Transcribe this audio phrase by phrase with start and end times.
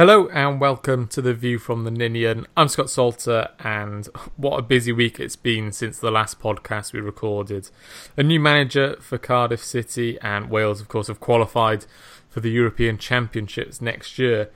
[0.00, 2.46] Hello and welcome to the View from the Ninian.
[2.56, 4.06] I'm Scott Salter, and
[4.38, 7.68] what a busy week it's been since the last podcast we recorded.
[8.16, 11.84] A new manager for Cardiff City, and Wales, of course, have qualified
[12.30, 14.48] for the European Championships next year.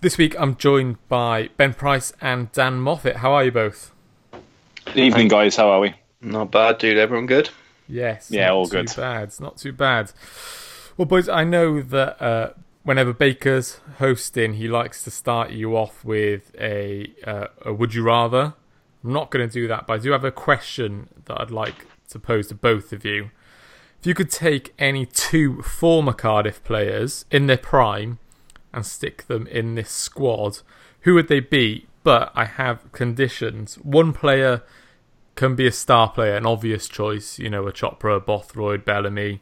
[0.00, 3.16] This week I'm joined by Ben Price and Dan Moffat.
[3.16, 3.92] How are you both?
[4.86, 5.56] Good evening, guys.
[5.56, 5.96] How are we?
[6.22, 6.96] Not bad, dude.
[6.96, 7.50] Everyone good?
[7.90, 8.30] Yes.
[8.30, 8.96] Yeah, all too good.
[8.96, 9.24] Bad.
[9.24, 10.12] It's not too bad.
[10.96, 12.50] Well, boys, I know that uh,
[12.86, 18.04] whenever Baker's hosting, he likes to start you off with a, uh, a would you
[18.04, 18.54] rather.
[19.02, 21.86] I'm not going to do that, but I do have a question that I'd like
[22.10, 23.32] to pose to both of you.
[23.98, 28.20] If you could take any two former Cardiff players in their prime
[28.72, 30.60] and stick them in this squad,
[31.00, 31.88] who would they be?
[32.04, 33.74] But I have conditions.
[33.76, 34.62] One player
[35.34, 39.40] can be a star player, an obvious choice, you know, a Chopra, Bothroyd, Bellamy.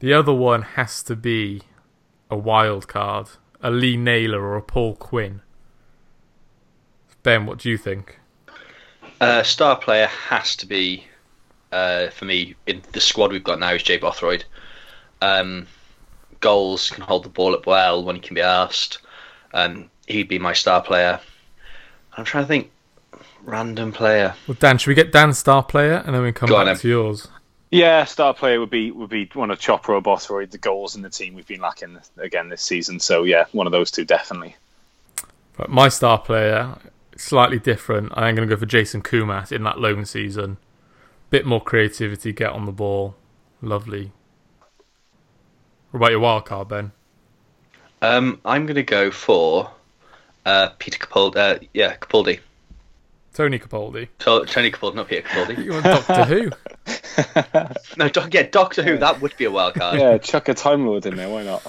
[0.00, 1.62] The other one has to be
[2.30, 3.28] a wild card,
[3.62, 5.40] a Lee Naylor or a Paul Quinn.
[7.22, 8.18] Ben, what do you think?
[9.20, 11.04] Uh, star player has to be,
[11.72, 14.44] uh, for me, in the squad we've got now is Jay Bothroyd.
[15.20, 15.66] Um,
[16.40, 18.98] goals, can hold the ball up well when he can be asked.
[19.52, 21.20] Um, he'd be my star player.
[22.16, 22.70] I'm trying to think.
[23.44, 24.34] Random player.
[24.46, 26.76] Well, Dan, should we get Dan's star player and then we come Go back then.
[26.76, 27.28] to yours?
[27.70, 31.02] Yeah, star player would be would be one of Chopper or Bothroyd, the goals in
[31.02, 32.98] the team we've been lacking again this season.
[32.98, 34.56] So yeah, one of those two definitely.
[35.56, 36.76] But my star player,
[37.16, 38.12] slightly different.
[38.14, 40.56] I am going to go for Jason Koumas in that loan season.
[41.30, 43.16] Bit more creativity, get on the ball.
[43.60, 44.12] Lovely.
[45.90, 46.92] What about your wild card, Ben?
[48.00, 49.70] Um, I'm going to go for
[50.46, 51.36] uh, Peter Capaldi.
[51.36, 52.40] Uh, yeah, Capaldi.
[53.38, 54.08] Tony Capaldi.
[54.18, 55.58] To- Tony Capaldi, not Peter Capaldi.
[55.64, 56.50] You want Doctor Who?
[57.96, 58.98] no, doc- yeah, Doctor Who.
[58.98, 60.00] That would be a wild card.
[60.00, 61.28] Yeah, chuck a Time Lord in there.
[61.28, 61.62] Why not?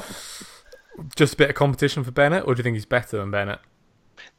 [1.16, 3.60] Just a bit of competition for Bennett, or do you think he's better than Bennett?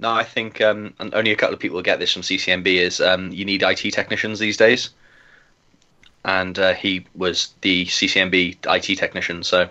[0.00, 2.66] No, I think um, and only a couple of people will get this from CCMB.
[2.66, 4.90] Is um, you need IT technicians these days,
[6.24, 9.68] and uh, he was the CCMB IT technician, so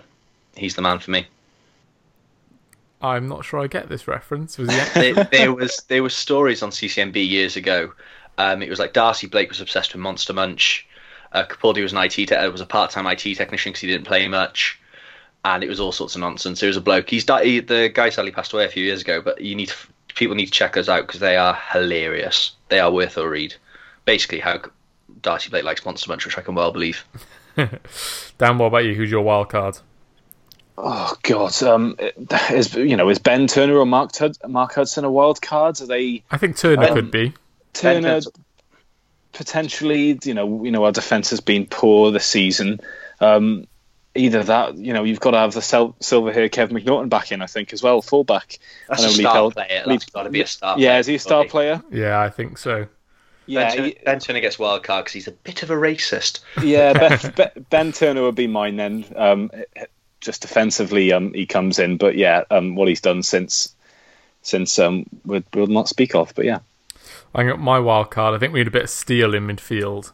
[0.56, 1.26] he's the man for me.
[3.02, 4.58] I'm not sure I get this reference.
[4.58, 4.90] Was he?
[5.12, 7.92] there, there was there was stories on CCMB years ago.
[8.38, 10.86] Um, it was like Darcy Blake was obsessed with Monster Munch.
[11.32, 13.86] Uh, Capaldi was an IT te- uh, was a part time IT technician because he
[13.86, 14.80] didn't play much,
[15.44, 16.60] and it was all sorts of nonsense.
[16.60, 17.08] There was a bloke.
[17.08, 19.68] He's di- he, the guy sadly passed away a few years ago, but you need
[19.68, 19.76] to,
[20.14, 22.52] people need to check those out because they are hilarious.
[22.68, 23.54] They are worth a read.
[24.04, 24.60] Basically, how
[25.22, 27.04] Darcy Blake likes Monster Munch, which I can well believe.
[27.56, 28.94] Dan, what about you?
[28.94, 29.78] Who's your wild card?
[30.82, 31.96] Oh God, um,
[32.50, 35.80] is you know is Ben Turner or Mark Tud- Mark Hudson a wild card?
[35.80, 37.34] Are they I think Turner Um, could be.
[37.74, 38.20] Turner
[39.32, 40.18] potentially?
[40.24, 42.80] You know, you know our defense has been poor this season.
[43.20, 43.66] Um,
[44.14, 47.30] either that, you know, you've got to have the sil- silver hair Kev McNaughton back
[47.30, 48.58] in, I think, as well, fullback.
[48.88, 49.82] That's I a know Lee star Pel- player.
[49.86, 50.78] Lee- That's got to be a star.
[50.78, 51.48] Yeah, player, is he a star Capaldi.
[51.50, 51.82] player?
[51.92, 52.86] Yeah, I think so.
[53.46, 55.74] Yeah, Ben, Turner, he- ben Turner gets wild card because he's a bit of a
[55.74, 56.40] racist.
[56.62, 59.04] Yeah, ben, ben, ben Turner would be mine then.
[59.14, 59.50] Um,
[60.20, 63.74] just defensively, um, he comes in, but yeah, um, what he's done since
[64.42, 66.34] since um, we'll, we'll not speak of.
[66.34, 66.60] But yeah,
[67.34, 68.34] I got my wild card.
[68.34, 70.12] I think we need a bit of steel in midfield,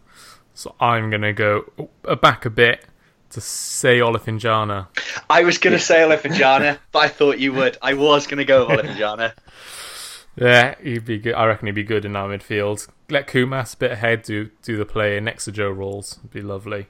[0.54, 1.64] so I'm going to go
[2.04, 2.84] uh, back a bit
[3.30, 4.88] to say Olofinjana.
[5.28, 7.76] I was going to say Olofinjana, but I thought you would.
[7.82, 9.32] I was going to go with Olofinjana.
[10.36, 11.34] Yeah, he'd be good.
[11.34, 12.88] I reckon he'd be good in our midfield.
[13.08, 16.18] Let Koumas a bit ahead do do the play next to Joe Ralls.
[16.18, 16.88] It'd be lovely.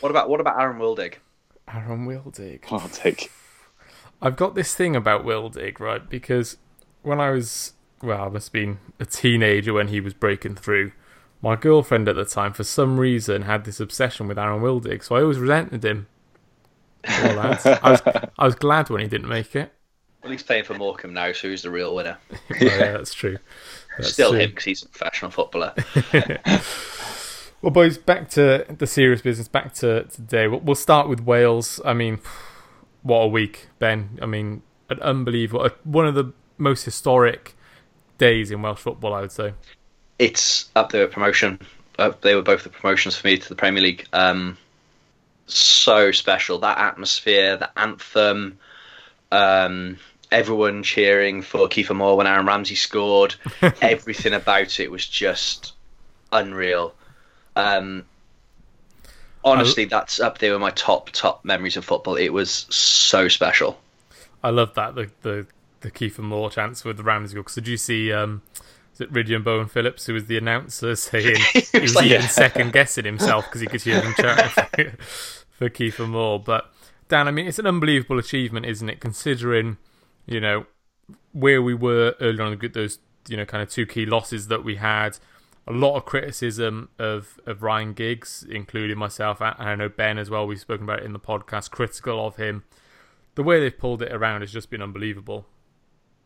[0.00, 1.14] What about what about Aaron Wildig?
[1.74, 2.60] Aaron Wildig.
[2.70, 3.30] I'll take.
[4.22, 6.08] I've got this thing about Wildig, right?
[6.08, 6.56] Because
[7.02, 7.72] when I was,
[8.02, 10.92] well, I must have been a teenager when he was breaking through.
[11.42, 15.16] My girlfriend at the time, for some reason, had this obsession with Aaron Wildig, so
[15.16, 16.06] I always resented him.
[17.02, 17.64] Poor lads.
[17.64, 18.02] I was,
[18.38, 19.72] I was glad when he didn't make it.
[20.22, 22.18] Well, he's playing for Morecambe now, so who's the real winner?
[22.30, 23.38] Oh, yeah, that's true.
[23.96, 24.40] That's Still true.
[24.40, 25.72] him because he's a professional footballer.
[27.62, 29.46] Well, boys, back to the serious business.
[29.46, 30.48] Back to today.
[30.48, 31.78] We'll, start with Wales.
[31.84, 32.20] I mean,
[33.02, 34.18] what a week, Ben.
[34.22, 37.54] I mean, an unbelievable, one of the most historic
[38.16, 39.52] days in Welsh football, I would say.
[40.18, 41.60] It's up there with promotion.
[41.98, 44.06] Uh, they were both the promotions for me to the Premier League.
[44.14, 44.56] Um,
[45.46, 48.58] so special that atmosphere, the anthem,
[49.30, 49.98] um,
[50.32, 53.34] everyone cheering for Kiefer Moore when Aaron Ramsey scored.
[53.82, 55.74] Everything about it was just
[56.32, 56.94] unreal.
[57.60, 58.04] Um,
[59.44, 62.16] honestly, that's up there with my top top memories of football.
[62.16, 63.78] It was so special.
[64.42, 65.46] I love that the the
[65.80, 67.42] the Kiefer Moore chance with the Ramsey goal.
[67.42, 68.12] Because did you see?
[68.12, 68.42] Um,
[68.94, 72.06] is it Rhydian Bowen Phillips who was the announcer saying he He was was like-
[72.06, 74.92] even second guessing himself because he could hear him chatting
[75.50, 76.40] for Kiefer Moore.
[76.40, 76.70] But
[77.08, 79.00] Dan, I mean, it's an unbelievable achievement, isn't it?
[79.00, 79.76] Considering
[80.26, 80.66] you know
[81.32, 82.98] where we were earlier on, those
[83.28, 85.18] you know kind of two key losses that we had.
[85.70, 90.28] A lot of criticism of, of Ryan Giggs, including myself, and I know Ben as
[90.28, 90.44] well.
[90.44, 91.70] We've spoken about it in the podcast.
[91.70, 92.64] Critical of him.
[93.36, 95.46] The way they've pulled it around has just been unbelievable.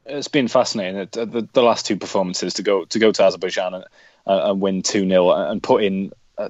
[0.06, 1.08] It's been fascinating.
[1.12, 3.84] The, the last two performances to go to go to Azerbaijan and,
[4.26, 6.48] uh, and win two 0 and put in uh,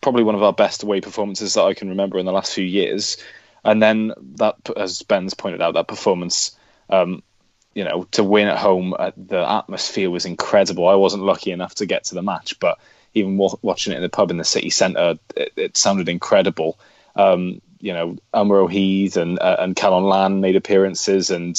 [0.00, 2.64] probably one of our best away performances that I can remember in the last few
[2.64, 3.16] years.
[3.64, 6.56] And then that, as Ben's pointed out, that performance
[6.88, 7.24] um,
[7.74, 10.88] you know, to win at home, uh, the atmosphere was incredible.
[10.88, 12.78] I wasn't lucky enough to get to the match, but
[13.14, 16.78] even w- watching it in the pub in the city centre, it, it sounded incredible.
[17.16, 21.54] Um, you know, Elmer Heath and uh, and Callum Land made appearances, and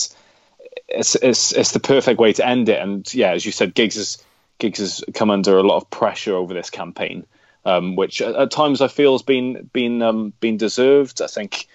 [0.88, 2.80] it's it's it's the perfect way to end it.
[2.80, 4.24] And yeah, as you said, Giggs has
[4.60, 7.26] Giggs has come under a lot of pressure over this campaign,
[7.66, 11.22] um, which at, at, times I feel has been been um, been deserved.
[11.22, 11.68] I think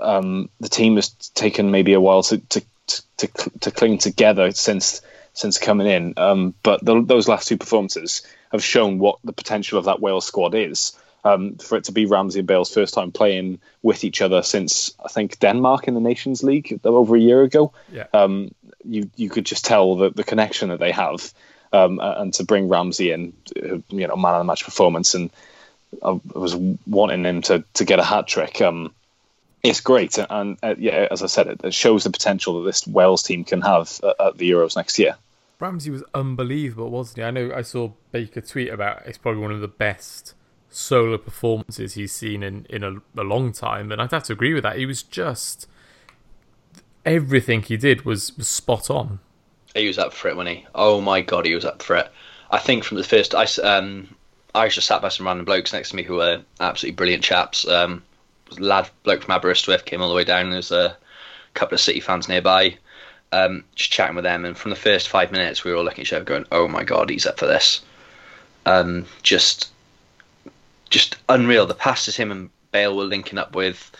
[0.00, 2.62] um, the team has taken maybe a while to, to
[3.16, 3.28] to,
[3.60, 5.02] to cling together since
[5.32, 6.14] since coming in.
[6.16, 8.22] Um, but the, those last two performances
[8.52, 10.92] have shown what the potential of that Wales squad is.
[11.24, 14.94] Um, for it to be Ramsey and Bale's first time playing with each other since
[15.04, 17.72] I think Denmark in the Nations League over a year ago.
[17.92, 18.06] Yeah.
[18.14, 18.52] Um,
[18.84, 21.34] you you could just tell the, the connection that they have,
[21.72, 25.30] um, and to bring Ramsey in, you know, man of the match performance, and
[26.00, 26.54] I was
[26.86, 28.60] wanting him to to get a hat trick.
[28.60, 28.94] Um,
[29.66, 32.86] it's great, and uh, yeah, as I said, it, it, shows the potential that this
[32.86, 35.16] Wales team can have at, at the Euros next year.
[35.58, 37.24] Ramsey was unbelievable, wasn't he?
[37.24, 39.04] I know I saw Baker tweet about it.
[39.08, 40.34] it's probably one of the best
[40.68, 44.54] solo performances he's seen in in a, a long time, and I'd have to agree
[44.54, 44.76] with that.
[44.76, 45.68] He was just
[47.06, 49.20] everything he did was, was spot on.
[49.74, 50.66] He was up for it when he.
[50.74, 52.10] Oh my god, he was up for it.
[52.50, 54.14] I think from the first, I um,
[54.54, 57.66] I just sat by some random blokes next to me who were absolutely brilliant chaps.
[57.66, 58.02] Um,
[58.58, 60.50] lad bloke from Aberystwyth came all the way down.
[60.50, 60.96] There's a
[61.54, 62.76] couple of City fans nearby,
[63.32, 64.44] um, just chatting with them.
[64.44, 66.68] And from the first five minutes, we were all looking at each other, going, "Oh
[66.68, 67.80] my god, he's up for this."
[68.64, 69.70] Um, just,
[70.90, 71.66] just unreal.
[71.66, 73.90] The passes him and Bale were linking up with.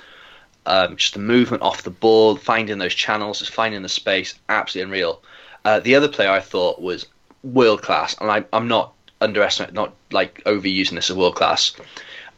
[0.66, 4.88] Um, just the movement off the ball, finding those channels, just finding the space, absolutely
[4.88, 5.22] unreal.
[5.64, 7.06] Uh, the other player I thought was
[7.44, 11.72] world class, and I, am not underestimating, not like overusing this as world class.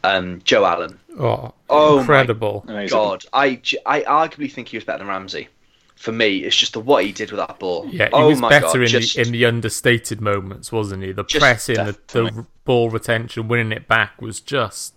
[0.03, 2.63] Um, Joe Allen, Oh, oh incredible!
[2.89, 5.49] God, I, I arguably think he was better than Ramsey.
[5.95, 7.85] For me, it's just the what he did with that ball.
[7.91, 11.11] Yeah, he oh was better God, in just, the in the understated moments, wasn't he?
[11.11, 14.95] The pressing, the, the ball retention, winning it back was just,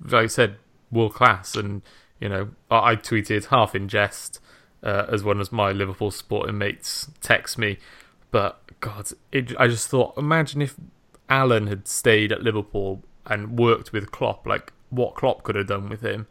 [0.00, 0.56] like I said,
[0.92, 1.56] world class.
[1.56, 1.82] And
[2.20, 4.38] you know, I, I tweeted half in jest
[4.84, 7.78] uh, as one as my Liverpool sporting mates text me,
[8.30, 10.76] but God, it, I just thought, imagine if
[11.28, 15.88] Allen had stayed at Liverpool and worked with Klopp, like what Klopp could have done
[15.88, 16.26] with him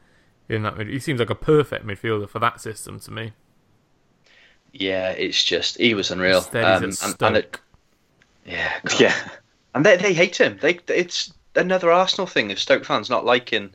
[0.50, 0.78] in that.
[0.78, 3.34] Mid- he seems like a perfect midfielder for that system to me.
[4.72, 6.40] Yeah, it's just he was unreal.
[6.54, 7.60] Um, and, and it,
[8.46, 9.00] yeah, God.
[9.00, 9.30] yeah,
[9.76, 10.58] and they they hate him.
[10.62, 13.74] They it's another Arsenal thing of Stoke fans not liking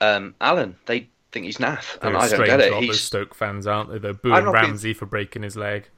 [0.00, 0.76] um, Allen.
[0.86, 2.72] They think he's naff, They're and I don't get it.
[2.82, 3.98] He's Stoke fans, aren't they?
[3.98, 4.94] They're booing Ramsey being...
[4.94, 5.88] for breaking his leg.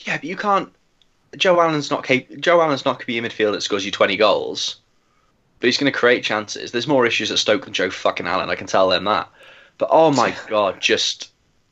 [0.00, 0.72] Yeah, but you can't.
[1.36, 3.92] Joe Allen's not cap- Joe Allen's not going to be a midfielder that scores you
[3.92, 4.76] twenty goals
[5.60, 6.72] but he's going to create chances.
[6.72, 8.50] There's more issues at Stoke than Joe fucking Allen.
[8.50, 9.28] I can tell them that.
[9.78, 11.30] But oh my god, just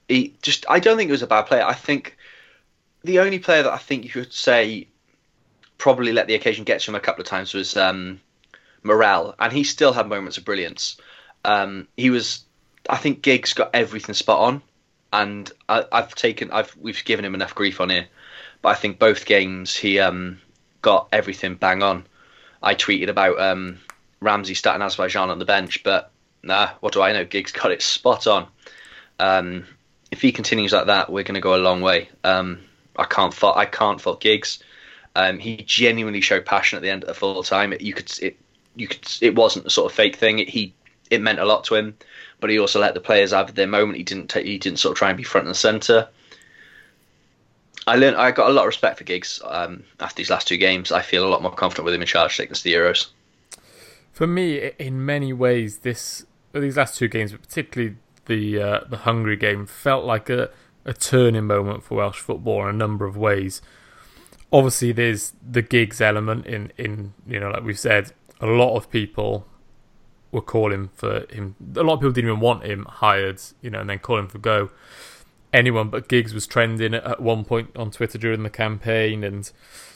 [0.08, 1.64] he just I don't think he was a bad player.
[1.64, 2.16] I think
[3.02, 4.88] the only player that I think you could say
[5.78, 8.20] probably let the occasion get to him a couple of times was um,
[8.82, 10.96] Morrell, and he still had moments of brilliance.
[11.44, 12.44] Um, he was,
[12.90, 14.62] I think, Giggs got everything spot on,
[15.12, 18.08] and I, have taken, I've we've given him enough grief on here,
[18.60, 20.40] but I think both games he um,
[20.82, 22.04] got everything bang on.
[22.62, 23.78] I tweeted about um,
[24.20, 26.10] Ramsey starting Azerbaijan on the bench, but
[26.42, 27.24] nah, what do I know?
[27.24, 28.48] Giggs got it spot on.
[29.18, 29.64] Um,
[30.10, 32.08] if he continues like that, we're going to go a long way.
[32.24, 32.60] Um,
[32.96, 34.58] I can't fault I can't fault Giggs.
[35.14, 37.72] Um, he genuinely showed passion at the end of the full time.
[37.72, 38.38] It, you could it
[38.76, 40.38] you could it wasn't a sort of fake thing.
[40.38, 40.74] It, he
[41.10, 41.96] it meant a lot to him,
[42.40, 43.98] but he also let the players have their moment.
[43.98, 46.08] He didn't take, he didn't sort of try and be front and center.
[47.88, 48.16] I learned.
[48.16, 50.92] I got a lot of respect for Giggs um, after these last two games.
[50.92, 53.08] I feel a lot more confident with him in charge to the Euros.
[54.12, 58.98] For me, in many ways, this these last two games, but particularly the uh, the
[58.98, 60.50] Hungary game, felt like a,
[60.84, 63.62] a turning moment for Welsh football in a number of ways.
[64.52, 68.90] Obviously, there's the Giggs element in in you know, like we've said, a lot of
[68.90, 69.46] people
[70.30, 71.54] were calling for him.
[71.74, 74.38] A lot of people didn't even want him hired, you know, and then calling for
[74.38, 74.70] go
[75.52, 79.50] anyone but Giggs was trending at one point on Twitter during the campaign, and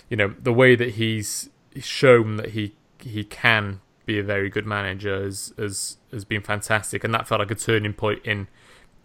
[0.09, 4.66] you know the way that he's shown that he he can be a very good
[4.66, 8.49] manager has has has been fantastic, and that felt like a turning point in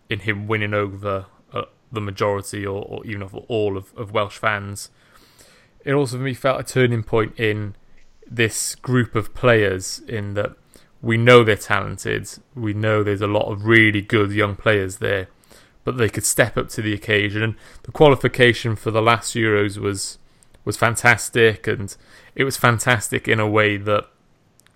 [0.09, 4.37] in him winning over a, the majority or, or even of all of, of Welsh
[4.37, 4.89] fans.
[5.83, 7.75] It also for me felt a turning point in
[8.29, 10.51] this group of players in that
[11.01, 15.27] we know they're talented, we know there's a lot of really good young players there,
[15.87, 17.41] but they could step up to the occasion.
[17.41, 20.17] And the qualification for the last Euros was
[20.65, 21.95] was fantastic, and
[22.35, 24.03] it was fantastic in a way that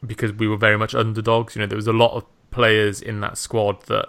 [0.08, 1.54] because we were very much underdogs.
[1.54, 4.08] You know, there was a lot of players in that squad that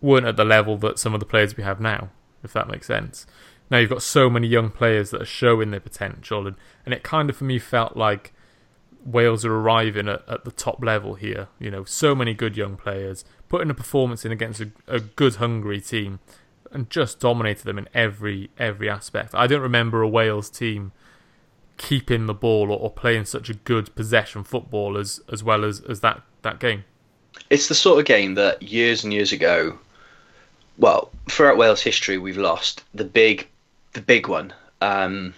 [0.00, 2.10] weren't at the level that some of the players we have now,
[2.42, 3.24] if that makes sense.
[3.70, 7.04] Now you've got so many young players that are showing their potential, and, and it
[7.04, 8.32] kind of for me felt like
[9.04, 11.46] Wales are arriving at, at the top level here.
[11.60, 15.36] You know, so many good young players putting a performance in against a, a good
[15.36, 16.20] Hungary team,
[16.70, 19.34] and just dominated them in every every aspect.
[19.34, 20.92] I don't remember a Wales team
[21.76, 25.80] keeping the ball or, or playing such a good possession football as as well as,
[25.80, 26.84] as that, that game.
[27.50, 29.78] It's the sort of game that years and years ago
[30.78, 33.48] well, throughout Wales history, we've lost the big,
[33.92, 35.34] the big one, um,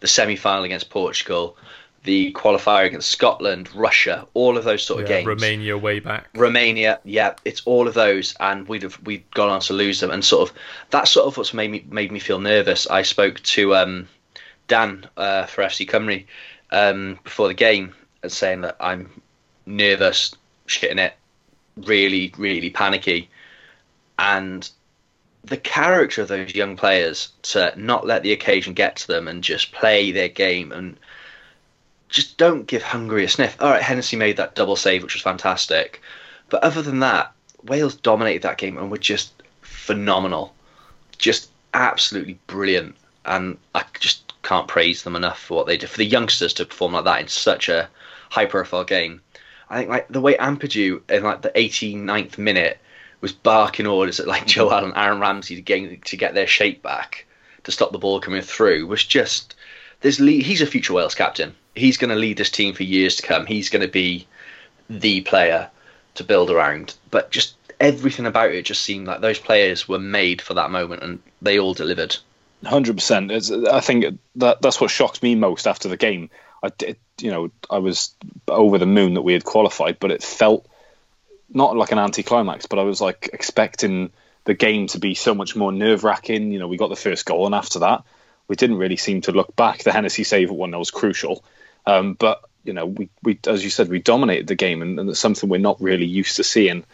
[0.00, 1.56] the semi-final against Portugal,
[2.04, 5.28] the qualifier against Scotland, Russia, all of those sort of yeah, games.
[5.28, 6.28] Romania way back.
[6.34, 10.10] Romania, yeah, it's all of those, and we'd have we'd gone on to lose them,
[10.10, 10.56] and sort of
[10.90, 12.86] that's sort of what's made me made me feel nervous.
[12.88, 14.08] I spoke to um,
[14.68, 16.24] Dan uh, for FC Cymru
[16.70, 19.10] um, before the game, and saying that I'm
[19.66, 20.34] nervous,
[20.66, 21.14] shitting it,
[21.76, 23.30] really, really panicky
[24.18, 24.70] and
[25.44, 29.42] the character of those young players to not let the occasion get to them and
[29.42, 30.96] just play their game and
[32.12, 33.56] just don't give Hungary a sniff.
[33.58, 36.02] All right, Hennessy made that double save, which was fantastic,
[36.50, 37.32] but other than that,
[37.64, 40.54] Wales dominated that game and were just phenomenal,
[41.16, 45.96] just absolutely brilliant, and I just can't praise them enough for what they did for
[45.96, 47.88] the youngsters to perform like that in such a
[48.30, 49.22] high-profile game.
[49.70, 52.78] I think like the way Ampadu in like the 89th minute
[53.22, 56.82] was barking orders at like Joe Allen, Aaron Ramsey to get to get their shape
[56.82, 57.24] back
[57.64, 59.54] to stop the ball coming through was just
[60.02, 61.54] there's he's a future Wales captain.
[61.74, 63.46] He's going to lead this team for years to come.
[63.46, 64.26] He's going to be
[64.90, 65.70] the player
[66.16, 66.94] to build around.
[67.10, 71.02] But just everything about it just seemed like those players were made for that moment,
[71.02, 72.16] and they all delivered.
[72.64, 73.32] Hundred percent.
[73.32, 76.30] I think that that's what shocked me most after the game.
[76.62, 78.14] I did, you know, I was
[78.46, 80.66] over the moon that we had qualified, but it felt
[81.50, 84.12] not like an anticlimax, but I was like expecting
[84.44, 86.52] the game to be so much more nerve wracking.
[86.52, 88.04] You know, we got the first goal, and after that,
[88.46, 89.82] we didn't really seem to look back.
[89.82, 91.44] The Hennessy save at one that was crucial,
[91.86, 95.10] um, but you know, we, we as you said, we dominated the game, and, and
[95.10, 96.84] it's something we're not really used to seeing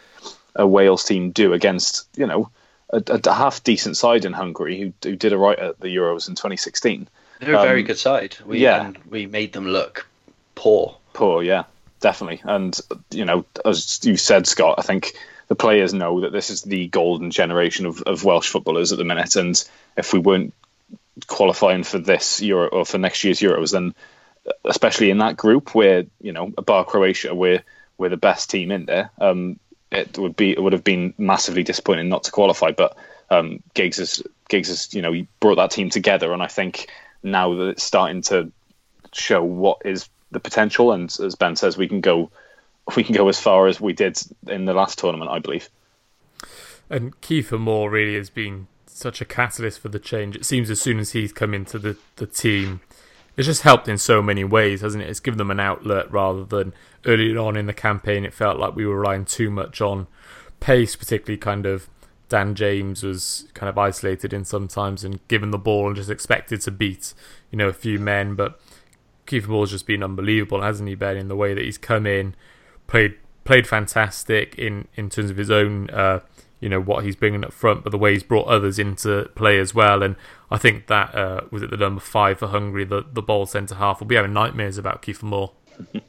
[0.55, 2.49] a Wales team do against you know
[2.89, 6.27] a, a half decent side in Hungary who, who did it right at the Euros
[6.27, 7.07] in 2016.
[7.39, 8.35] They're a very um, good side.
[8.45, 10.07] We, yeah, we made them look
[10.55, 10.97] poor.
[11.13, 11.63] Poor, yeah
[11.99, 12.41] definitely.
[12.43, 12.77] And
[13.11, 15.13] you know, as you said, Scott, I think
[15.47, 19.05] the players know that this is the golden generation of, of Welsh footballers at the
[19.05, 19.35] minute.
[19.35, 19.61] And
[19.97, 20.53] if we weren't
[21.27, 23.93] qualifying for this Euro or for next year's Euros, then
[24.65, 27.63] especially in that group where you know, bar Croatia, we're
[27.97, 29.11] we're the best team in there.
[29.19, 29.59] Um,
[29.91, 32.71] it would be it would have been massively disappointing not to qualify.
[32.71, 32.97] But
[33.29, 36.87] um, Giggs has Giggs has you know he brought that team together, and I think
[37.23, 38.51] now that it's starting to
[39.13, 42.31] show what is the potential, and as Ben says, we can go
[42.95, 45.69] we can go as far as we did in the last tournament, I believe.
[46.89, 50.35] And Kiefer Moore really has been such a catalyst for the change.
[50.35, 52.81] It seems as soon as he's come into the, the team,
[53.39, 55.09] it's just helped in so many ways, hasn't it?
[55.09, 56.73] It's given them an outlet rather than
[57.05, 58.25] early on in the campaign.
[58.25, 60.07] It felt like we were relying too much on
[60.59, 61.89] pace, particularly kind of
[62.27, 66.59] Dan James was kind of isolated in sometimes and given the ball and just expected
[66.59, 67.13] to beat,
[67.49, 68.35] you know, a few men.
[68.35, 68.59] But
[69.25, 71.15] Kiefer Moore's just been unbelievable, hasn't he, Ben?
[71.15, 72.35] In the way that he's come in,
[72.87, 73.15] played
[73.45, 76.19] played fantastic in in terms of his own, uh,
[76.59, 79.57] you know, what he's bringing up front, but the way he's brought others into play
[79.59, 80.03] as well.
[80.03, 80.17] And
[80.51, 83.75] I think that uh, was it the number five for Hungary, the the ball centre
[83.75, 83.99] half.
[83.99, 85.51] We'll be having nightmares about Kiefer Moore.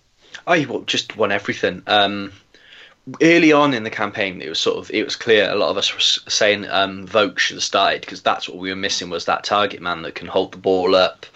[0.54, 1.82] He just won everything.
[1.88, 2.32] Um,
[3.20, 5.50] early on in the campaign, it was sort of it was clear.
[5.50, 8.70] A lot of us were saying um, Vogue should have started because that's what we
[8.70, 11.26] were missing was that target man that can hold the ball up,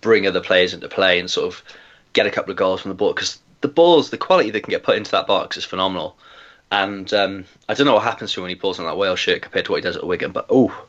[0.00, 1.62] bring other players into play and sort of
[2.12, 4.70] get a couple of goals from the ball because the balls, the quality that can
[4.70, 6.16] get put into that box is phenomenal.
[6.70, 9.20] And um, I don't know what happens to him when he pulls on that Wales
[9.20, 10.86] shirt compared to what he does at Wigan, but oh,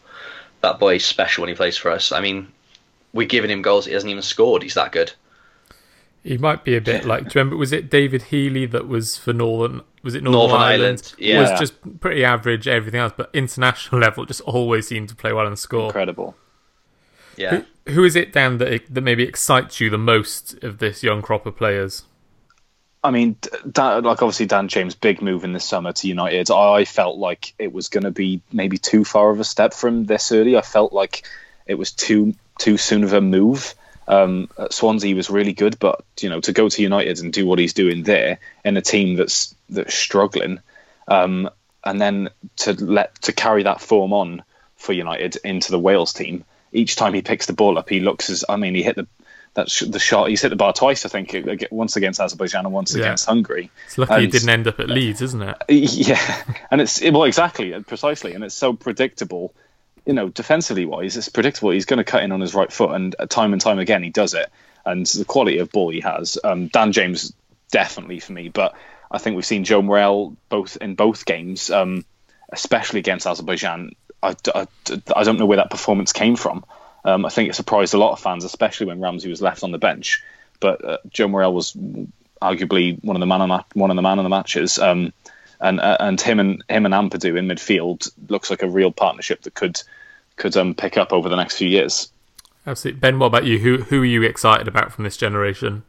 [0.65, 2.11] that boy's special when he plays for us.
[2.11, 2.51] I mean,
[3.13, 4.63] we're giving him goals he hasn't even scored.
[4.63, 5.13] He's that good.
[6.23, 7.23] He might be a bit like.
[7.23, 7.55] Do you remember?
[7.55, 9.81] Was it David Healy that was for Northern?
[10.01, 10.81] Was it Northern, Northern Ireland?
[10.81, 11.13] Ireland?
[11.19, 12.67] Yeah, was just pretty average.
[12.67, 15.85] Everything else, but international level, just always seemed to play well and score.
[15.85, 16.35] Incredible.
[17.37, 17.63] Yeah.
[17.85, 21.21] Who, who is it, Dan, that that maybe excites you the most of this young
[21.21, 22.05] crop of players?
[23.05, 23.35] I mean,
[23.71, 26.49] Dan, like obviously Dan James, big move in the summer to United.
[26.49, 30.05] I felt like it was going to be maybe too far of a step from
[30.05, 30.57] this early.
[30.57, 31.23] I felt like
[31.67, 33.75] it was too too soon of a move.
[34.07, 37.59] Um, Swansea was really good, but you know to go to United and do what
[37.59, 40.59] he's doing there in a team that's that's struggling,
[41.07, 41.47] um,
[41.83, 44.41] and then to let to carry that form on
[44.77, 46.43] for United into the Wales team.
[46.71, 49.07] Each time he picks the ball up, he looks as I mean, he hit the
[49.55, 50.29] that's the shot.
[50.29, 51.33] He's hit the bar twice, I think,
[51.71, 53.05] once against Azerbaijan and once yeah.
[53.05, 53.71] against Hungary.
[53.85, 55.55] It's lucky and, he didn't end up at Leeds, isn't it?
[55.69, 59.53] Yeah, and it's well, exactly, precisely, and it's so predictable.
[60.05, 61.71] You know, defensively wise, it's predictable.
[61.71, 64.09] He's going to cut in on his right foot, and time and time again, he
[64.09, 64.51] does it.
[64.85, 67.33] And the quality of ball he has, um, Dan James
[67.71, 68.75] definitely for me, but
[69.09, 72.05] I think we've seen Joe Morrell both in both games, um,
[72.51, 73.95] especially against Azerbaijan.
[74.21, 74.67] I, I,
[75.15, 76.65] I don't know where that performance came from.
[77.05, 79.71] Um, I think it surprised a lot of fans, especially when Ramsey was left on
[79.71, 80.23] the bench.
[80.59, 81.73] But uh, Joe Morrell was
[82.41, 84.79] arguably one of the man of the, one of the man of the matches.
[84.79, 85.13] Um,
[85.59, 89.43] and uh, and him and him and Ampadu in midfield looks like a real partnership
[89.43, 89.81] that could
[90.35, 92.11] could um, pick up over the next few years.
[92.67, 93.19] Absolutely, Ben.
[93.19, 93.59] What about you?
[93.59, 95.83] Who who are you excited about from this generation?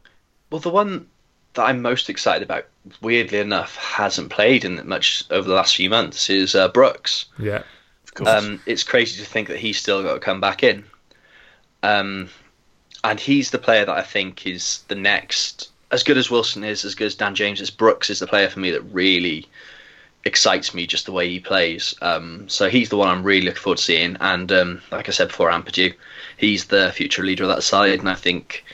[0.49, 1.07] Well, the one
[1.53, 2.65] that I'm most excited about,
[3.01, 7.25] weirdly enough, hasn't played in much over the last few months is uh, Brooks.
[7.37, 7.63] Yeah,
[8.25, 10.85] um, it's crazy to think that he's still got to come back in.
[11.83, 12.29] Um,
[13.03, 16.83] and he's the player that I think is the next, as good as Wilson is,
[16.83, 17.69] as good as Dan James is.
[17.69, 19.47] Brooks is the player for me that really
[20.25, 21.95] excites me just the way he plays.
[22.01, 24.17] Um, so he's the one I'm really looking forward to seeing.
[24.19, 25.93] And um, like I said before, Ampadu,
[26.37, 27.99] he's the future leader of that side.
[27.99, 28.65] And I think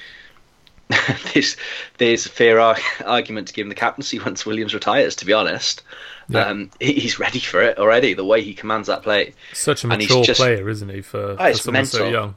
[1.34, 1.56] there's
[1.98, 2.60] there's a fair
[3.06, 5.16] argument to give him the captaincy once Williams retires.
[5.18, 5.84] To be honest,
[6.30, 6.48] yeah.
[6.48, 8.14] um, he's ready for it already.
[8.14, 11.02] The way he commands that play, such a mature just, player, isn't he?
[11.02, 12.00] For, oh, for someone mental.
[12.00, 12.36] so young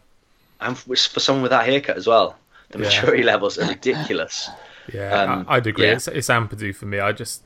[0.61, 2.37] and for someone with that haircut as well,
[2.71, 3.33] the maturity yeah.
[3.33, 4.51] levels are ridiculous.
[4.95, 5.87] Yeah, um, I, would agree.
[5.87, 5.95] Yeah.
[5.95, 7.01] It's, it's Ampadu for me.
[7.01, 7.45] I just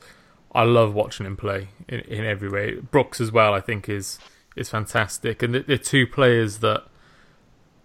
[0.53, 2.75] I love watching him play in, in every way.
[2.75, 4.19] Brooks as well, I think is
[4.55, 6.83] is fantastic, and they're two players that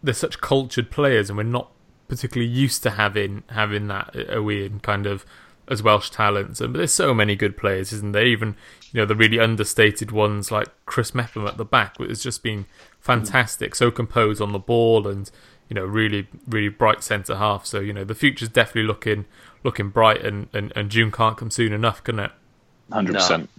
[0.03, 1.71] they're such cultured players, and we're not
[2.09, 5.25] particularly used to having having that a weird kind of
[5.69, 6.61] as Welsh talents.
[6.61, 8.27] And but there's so many good players, isn't there?
[8.27, 8.57] Even
[8.93, 12.43] you know the really understated ones like Chris Mepham at the back, which has just
[12.43, 12.67] been
[13.07, 15.31] fantastic, so composed on the ball, and
[15.69, 17.65] you know really really bright centre half.
[17.67, 19.25] So you know the future's definitely looking
[19.63, 22.33] looking bright, and and, and June can't come soon enough, can it?
[22.91, 23.19] Hundred no.
[23.19, 23.51] percent.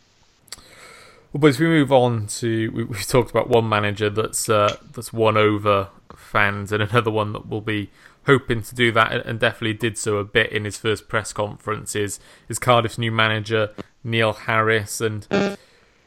[1.33, 4.77] Well, but as we move on to, we, have talked about one manager that's uh,
[4.93, 7.89] that's won over fans, and another one that will be
[8.25, 11.95] hoping to do that, and definitely did so a bit in his first press conference.
[11.95, 13.71] Is is Cardiff's new manager
[14.03, 15.27] Neil Harris, and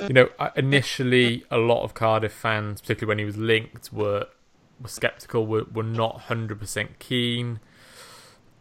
[0.08, 4.26] you know, initially a lot of Cardiff fans, particularly when he was linked, were
[4.80, 7.60] were skeptical, were, were not hundred percent keen.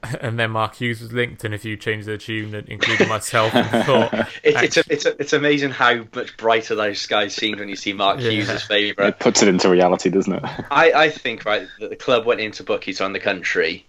[0.21, 3.51] And then Mark Hughes was linked, and a few changed their tune, including myself.
[3.85, 7.67] thought, it, it's, a, it's, a, it's amazing how much brighter those skies seemed when
[7.67, 8.29] you see Mark yeah.
[8.29, 9.09] Hughes' favourite.
[9.09, 10.41] It puts it into reality, doesn't it?
[10.71, 13.85] I, I think right that the club went into bookies on the country,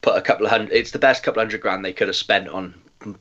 [0.00, 0.72] put a couple of hundred.
[0.72, 2.74] It's the best couple of hundred grand they could have spent on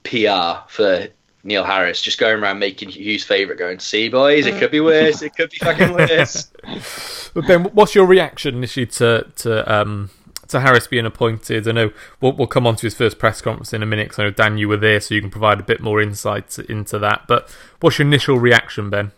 [0.03, 1.09] PR for
[1.43, 5.21] Neil Harris just going around making Hughes' favourite, going, "See, boys, it could be worse.
[5.21, 6.51] It could be fucking worse."
[7.33, 10.09] but Ben, what's your reaction initially to to um,
[10.49, 11.67] to Harris being appointed?
[11.67, 14.09] I know we'll, we'll come on to his first press conference in a minute.
[14.09, 16.59] Because I know Dan, you were there, so you can provide a bit more insight
[16.59, 17.25] into that.
[17.27, 17.49] But
[17.79, 19.11] what's your initial reaction, Ben?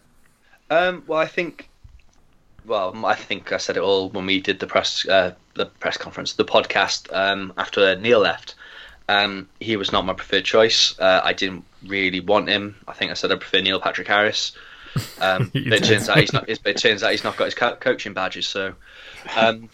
[0.70, 1.70] Um, well, I think,
[2.66, 5.98] well, I think I said it all when we did the press uh, the press
[5.98, 8.56] conference, the podcast um, after Neil left.
[9.10, 10.98] Um, he was not my preferred choice.
[11.00, 12.76] Uh, I didn't really want him.
[12.88, 14.54] I think I said I prefer Neil Patrick Harris.
[15.20, 16.50] Um, but it turns out he's not.
[16.50, 18.48] It turns out he's not got his co- coaching badges.
[18.48, 18.74] So
[19.36, 19.70] um,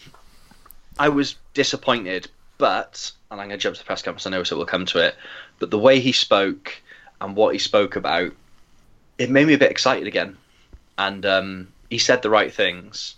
[1.00, 2.30] I was disappointed.
[2.58, 4.26] But and I'm going to jump to the press conference.
[4.26, 5.16] I know so we'll come to it.
[5.60, 6.82] But the way he spoke
[7.22, 8.32] and what he spoke about,
[9.18, 10.38] it made me a bit excited again.
[10.98, 13.16] And um, he said the right things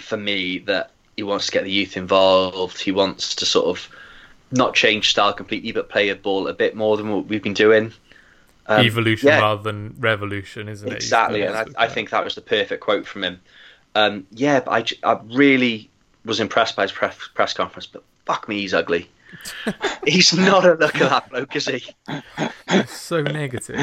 [0.00, 0.58] for me.
[0.58, 2.80] That he wants to get the youth involved.
[2.80, 3.88] He wants to sort of
[4.52, 7.54] not change style completely, but play a ball a bit more than what we've been
[7.54, 7.92] doing.
[8.66, 9.40] Um, Evolution yeah.
[9.40, 10.94] rather than revolution, isn't it?
[10.94, 13.40] Exactly, and I, I, think that was the perfect quote from him.
[13.94, 15.90] Um, yeah, but I, I really
[16.24, 19.10] was impressed by his press, press conference, but fuck me, he's ugly.
[20.06, 21.82] he's not a look at that bloke, is he?
[22.86, 23.80] so negative.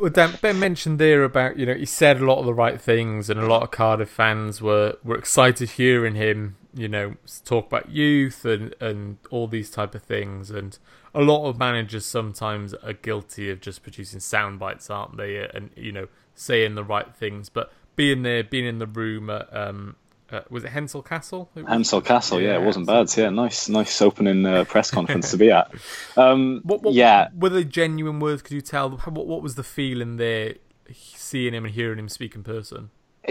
[0.00, 2.80] well, Dan, Ben mentioned there about you know he said a lot of the right
[2.80, 7.14] things, and a lot of Cardiff fans were were excited hearing him you know
[7.44, 10.78] talk about youth and and all these type of things and
[11.12, 15.70] a lot of managers sometimes are guilty of just producing sound bites aren't they and
[15.74, 19.96] you know saying the right things but being there being in the room at um
[20.30, 21.48] uh, was it Hensol Castle?
[21.56, 23.08] Hensol Castle, yeah, it wasn't bad.
[23.16, 25.72] Yeah, nice, nice opening uh, press conference to be at.
[26.18, 28.42] Um, What, what, yeah, were they genuine words?
[28.42, 28.90] Could you tell?
[28.90, 30.56] What, what was the feeling there,
[30.92, 32.90] seeing him and hearing him speak in person?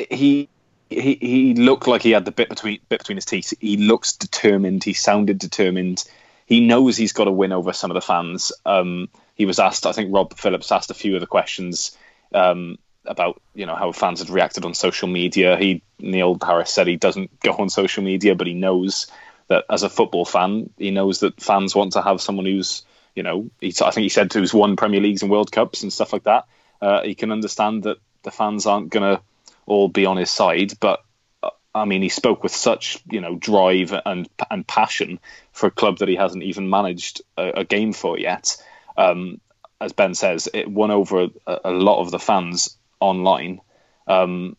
[0.10, 0.50] he
[0.90, 3.54] he he looked like he had the bit between bit between his teeth.
[3.60, 4.84] He looks determined.
[4.84, 6.04] He sounded determined.
[6.46, 8.52] He knows he's got to win over some of the fans.
[8.66, 9.86] Um, he was asked.
[9.86, 11.98] I think Rob Phillips asked a few of the questions
[12.34, 15.58] um, about you know how fans had reacted on social media.
[15.58, 19.08] He Neil Harris said he doesn't go on social media, but he knows
[19.48, 22.84] that as a football fan, he knows that fans want to have someone who's
[23.16, 23.50] you know.
[23.60, 26.24] He, I think he said who's won Premier Leagues and World Cups and stuff like
[26.24, 26.46] that.
[26.82, 29.22] Uh, he can understand that the fans aren't going to
[29.68, 31.04] all be on his side, but
[31.44, 35.20] uh, I mean, he spoke with such you know drive and and passion
[35.52, 38.58] for a club that he hasn't even managed a, a game for yet.
[38.98, 39.40] Um,
[39.80, 43.62] as Ben says, it won over a, a lot of the fans online
[44.08, 44.58] um,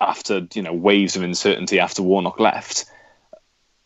[0.00, 2.86] after you know waves of uncertainty after Warnock left.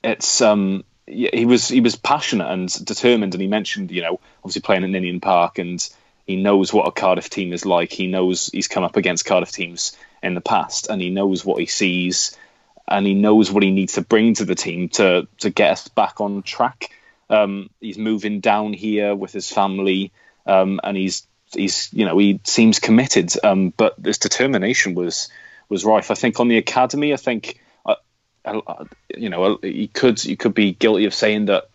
[0.05, 4.63] It's um, he was he was passionate and determined, and he mentioned you know obviously
[4.63, 5.89] playing at Ninian Park and.
[6.27, 7.93] He knows what a Cardiff team is like.
[7.93, 11.61] He knows he's come up against Cardiff teams in the past, and he knows what
[11.61, 12.37] he sees,
[12.87, 15.89] and he knows what he needs to bring to the team to to get us
[15.89, 16.91] back on track.
[17.29, 20.13] Um, he's moving down here with his family,
[20.47, 23.33] um, and he's he's you know he seems committed.
[23.43, 25.29] Um, but this determination was
[25.69, 26.11] was rife.
[26.11, 27.95] I think on the academy, I think uh,
[28.45, 28.85] uh,
[29.17, 31.70] you know he could you could be guilty of saying that.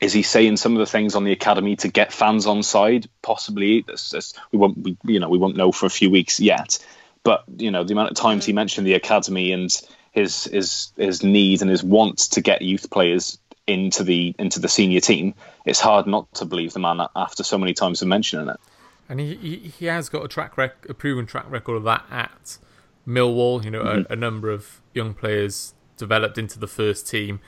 [0.00, 3.08] Is he saying some of the things on the academy to get fans on side?
[3.22, 3.82] Possibly.
[3.82, 6.78] This, this, we won't, we, you know, we won't know for a few weeks yet.
[7.22, 8.56] But you know, the amount of times he mm.
[8.56, 9.68] mentioned the academy and
[10.12, 14.68] his his his need and his want to get youth players into the into the
[14.68, 18.48] senior team, it's hard not to believe the man after so many times of mentioning
[18.48, 18.60] it.
[19.08, 22.04] And he, he he has got a track rec- a proven track record of that
[22.10, 22.58] at
[23.06, 23.64] Millwall.
[23.64, 24.12] You know, a, mm-hmm.
[24.12, 27.40] a number of young players developed into the first team.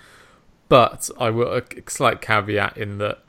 [0.68, 3.22] But I will a slight caveat in that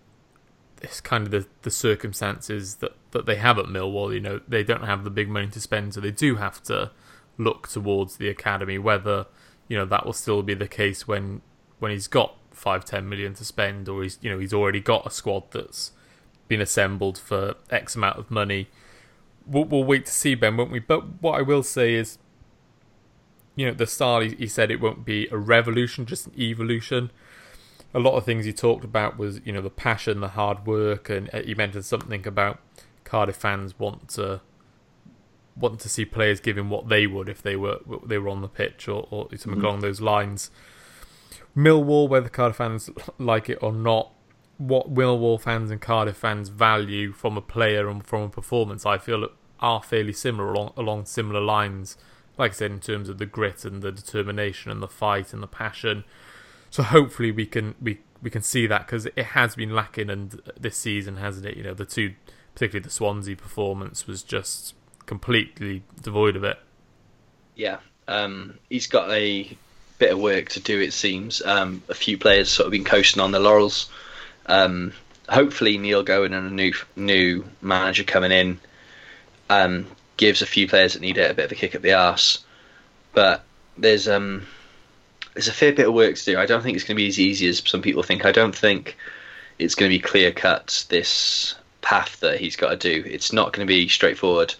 [0.81, 4.13] it's kind of the, the circumstances that, that they have at Millwall.
[4.13, 6.91] You know, they don't have the big money to spend, so they do have to
[7.37, 8.77] look towards the academy.
[8.77, 9.25] Whether
[9.67, 11.41] you know that will still be the case when
[11.79, 15.05] when he's got five ten million to spend, or he's you know he's already got
[15.05, 15.91] a squad that's
[16.47, 18.67] been assembled for X amount of money.
[19.45, 20.79] We'll, we'll wait to see, Ben, won't we?
[20.79, 22.17] But what I will say is,
[23.55, 27.11] you know, the start he, he said it won't be a revolution, just an evolution.
[27.93, 31.09] A lot of things he talked about was, you know, the passion, the hard work,
[31.09, 32.59] and uh, he mentioned something about
[33.03, 34.41] Cardiff fans want to
[35.55, 38.47] want to see players giving what they would if they were they were on the
[38.47, 39.63] pitch or, or something Mhm.
[39.65, 40.51] along those lines.
[41.57, 44.11] Millwall, whether Cardiff fans like it or not,
[44.57, 48.97] what Millwall fans and Cardiff fans value from a player and from a performance, I
[48.97, 49.27] feel
[49.59, 51.97] are fairly similar along along similar lines.
[52.37, 55.43] Like I said, in terms of the grit and the determination and the fight and
[55.43, 56.03] the passion.
[56.69, 60.41] So hopefully we can we we can see that because it has been lacking and
[60.59, 61.57] this season hasn't it?
[61.57, 62.13] You know the two,
[62.53, 66.59] particularly the Swansea performance was just completely devoid of it.
[67.55, 67.77] Yeah,
[68.07, 69.57] um, he's got a
[69.97, 70.79] bit of work to do.
[70.79, 73.89] It seems um, a few players sort of been coasting on their laurels.
[74.45, 74.93] Um,
[75.27, 78.59] hopefully, Neil Gowen and a new new manager coming in
[79.49, 81.93] um, gives a few players that need it a bit of a kick up the
[81.93, 82.43] arse.
[83.13, 83.43] But
[83.77, 84.47] there's um,
[85.39, 86.37] there's a fair bit of work to do.
[86.37, 88.25] I don't think it's going to be as easy as some people think.
[88.25, 88.97] I don't think
[89.57, 93.03] it's going to be clear cut this path that he's got to do.
[93.09, 94.53] It's not going to be straightforward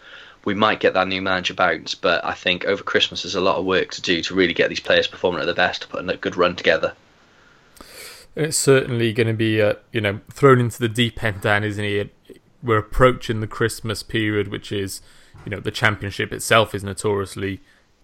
[0.45, 3.57] we might get that new manager bounce, but I think over Christmas there's a lot
[3.57, 6.09] of work to do to really get these players performing at their best, to put
[6.09, 6.93] a good run together.
[8.35, 11.83] It's certainly going to be, uh, you know, thrown into the deep end, Dan, isn't
[11.83, 12.09] he?
[12.63, 15.01] We're approaching the Christmas period, which is,
[15.45, 17.59] you know, the championship itself is notoriously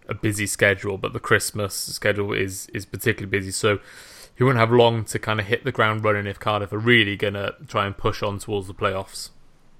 [0.07, 3.51] a busy schedule, but the Christmas schedule is is particularly busy.
[3.51, 3.79] So
[4.35, 7.15] he won't have long to kind of hit the ground running if Cardiff are really
[7.15, 9.29] going to try and push on towards the playoffs.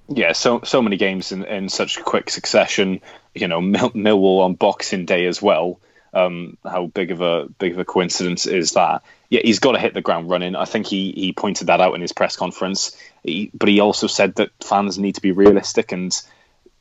[0.08, 3.02] Yeah, so so many games in, in such quick succession.
[3.34, 5.80] You know, Mill, Millwall on Boxing Day as well.
[6.14, 9.04] Um, how big of a big of a coincidence is that?
[9.30, 10.56] Yeah, he's got to hit the ground running.
[10.56, 12.96] I think he he pointed that out in his press conference.
[13.24, 16.16] He, but he also said that fans need to be realistic and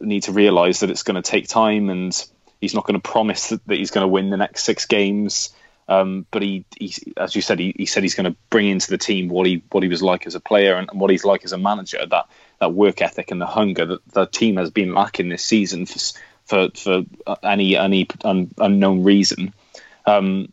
[0.01, 2.27] need to realise that it's going to take time, and
[2.65, 5.55] he's not going to promise that, that he's going to win the next six games.
[5.87, 8.91] Um, but he, he, as you said, he, he said he's going to bring into
[8.91, 11.45] the team what he what he was like as a player and what he's like
[11.45, 11.99] as a manager.
[12.07, 12.27] That
[12.61, 15.99] that work ethic and the hunger that the team has been lacking this season for
[16.47, 17.05] for, for
[17.43, 19.53] any any un, unknown reason.
[20.07, 20.53] Um,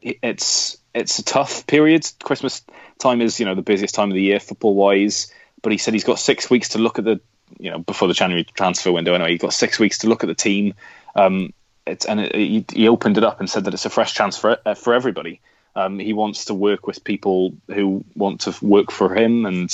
[0.00, 2.08] it, it's it's a tough period.
[2.22, 2.62] Christmas
[2.98, 5.32] time is you know the busiest time of the year football wise.
[5.60, 7.20] But he said he's got six weeks to look at the
[7.58, 9.14] you know before the January transfer window.
[9.14, 10.74] Anyway, he's got six weeks to look at the team.
[11.14, 11.52] Um,
[11.86, 14.38] it's and it, he, he opened it up and said that it's a fresh chance
[14.38, 15.40] for uh, for everybody.
[15.74, 19.70] Um, he wants to work with people who want to work for him, and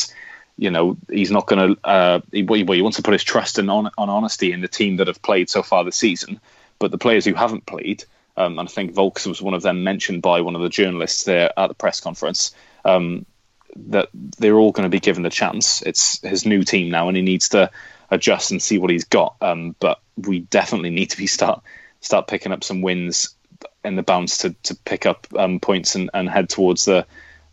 [0.57, 1.87] you know he's not going to.
[1.87, 4.69] Uh, he, well, he wants to put his trust and on, on honesty in the
[4.69, 6.41] team that have played so far this season.
[6.79, 8.05] But the players who haven't played,
[8.37, 11.25] um, and I think Vaulks was one of them mentioned by one of the journalists
[11.25, 12.55] there at the press conference.
[12.85, 13.27] Um,
[13.77, 15.83] that they're all going to be given the chance.
[15.83, 17.71] It's his new team now, and he needs to
[18.11, 19.37] adjust and see what he's got.
[19.41, 21.63] Um, but we definitely need to be start
[22.01, 23.35] start picking up some wins
[23.85, 27.07] in the bounce to, to pick up um, points and, and head towards the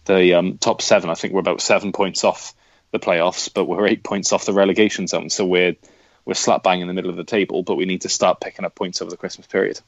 [0.05, 1.09] the um, top seven.
[1.09, 2.53] I think we're about seven points off
[2.91, 5.29] the playoffs, but we're eight points off the relegation zone.
[5.29, 5.75] So we're
[6.25, 8.65] we're slap bang in the middle of the table, but we need to start picking
[8.65, 9.79] up points over the Christmas period.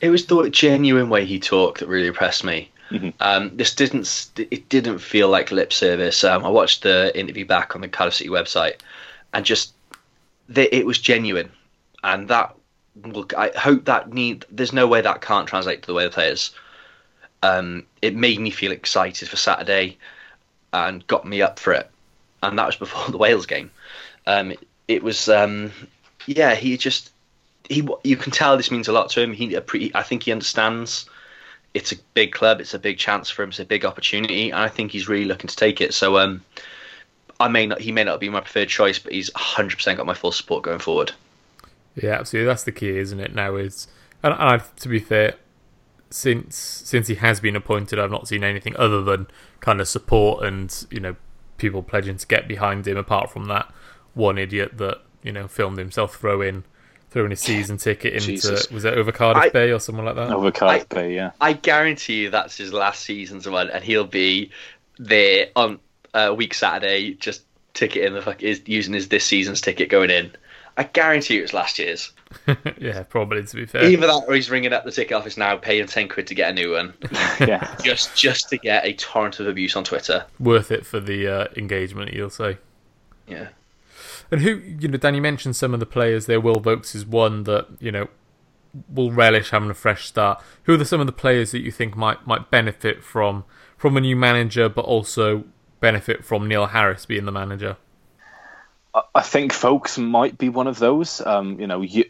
[0.00, 2.70] It was the genuine way he talked that really impressed me.
[2.90, 3.10] Mm-hmm.
[3.20, 6.24] Um, this didn't it didn't feel like lip service.
[6.24, 8.76] Um, I watched the interview back on the Cardiff City website,
[9.34, 9.74] and just
[10.48, 11.50] the, it was genuine,
[12.04, 12.54] and that
[13.04, 13.34] look.
[13.34, 14.44] I hope that need.
[14.50, 16.54] There's no way that can't translate to the way the players.
[17.42, 19.96] Um, it made me feel excited for Saturday,
[20.72, 21.90] and got me up for it,
[22.42, 23.70] and that was before the Wales game.
[24.26, 25.72] Um, it, it was um,
[26.26, 26.54] yeah.
[26.54, 27.12] He just
[27.68, 27.86] he.
[28.04, 29.32] You can tell this means a lot to him.
[29.32, 29.56] He,
[29.94, 31.08] I think he understands
[31.74, 32.60] it's a big club.
[32.60, 33.50] It's a big chance for him.
[33.50, 35.94] It's a big opportunity, and I think he's really looking to take it.
[35.94, 36.42] So, um,
[37.38, 37.80] I may not.
[37.80, 40.64] He may not be my preferred choice, but he's 100 percent got my full support
[40.64, 41.12] going forward.
[42.02, 42.46] Yeah, absolutely.
[42.46, 43.34] That's the key, isn't it?
[43.34, 43.88] Now is,
[44.22, 45.34] and, and to be fair,
[46.10, 49.26] since since he has been appointed, I've not seen anything other than
[49.60, 51.16] kind of support and you know
[51.56, 52.96] people pledging to get behind him.
[52.96, 53.72] Apart from that
[54.14, 56.64] one idiot that you know filmed himself throw in
[57.10, 58.70] throwing a season ticket into Jesus.
[58.70, 60.30] was it over Cardiff I, Bay or something like that?
[60.30, 61.32] Over Cardiff I, Bay, yeah.
[61.40, 64.50] I guarantee you that's his last season's one, and he'll be
[64.98, 65.78] there on
[66.14, 67.42] a uh, week Saturday just
[67.74, 70.32] ticket in the fuck is using his this season's ticket going in.
[70.78, 72.12] I guarantee you it's last year's.
[72.78, 73.84] yeah, probably to be fair.
[73.84, 76.50] Either that or he's ringing up the ticket office now, paying ten quid to get
[76.50, 76.94] a new one.
[77.40, 80.24] yeah, just just to get a torrent of abuse on Twitter.
[80.38, 82.58] Worth it for the uh, engagement, you'll say.
[83.26, 83.48] Yeah.
[84.30, 86.40] And who, you know, Danny mentioned some of the players there.
[86.40, 88.08] Will Vaulks is one that, you know,
[88.92, 90.40] will relish having a fresh start.
[90.64, 93.44] Who are the, some of the players that you think might might benefit from
[93.76, 95.44] from a new manager, but also
[95.80, 97.78] benefit from Neil Harris being the manager?
[99.14, 101.20] I think Vaulks might be one of those.
[101.24, 102.04] Um, you know, you,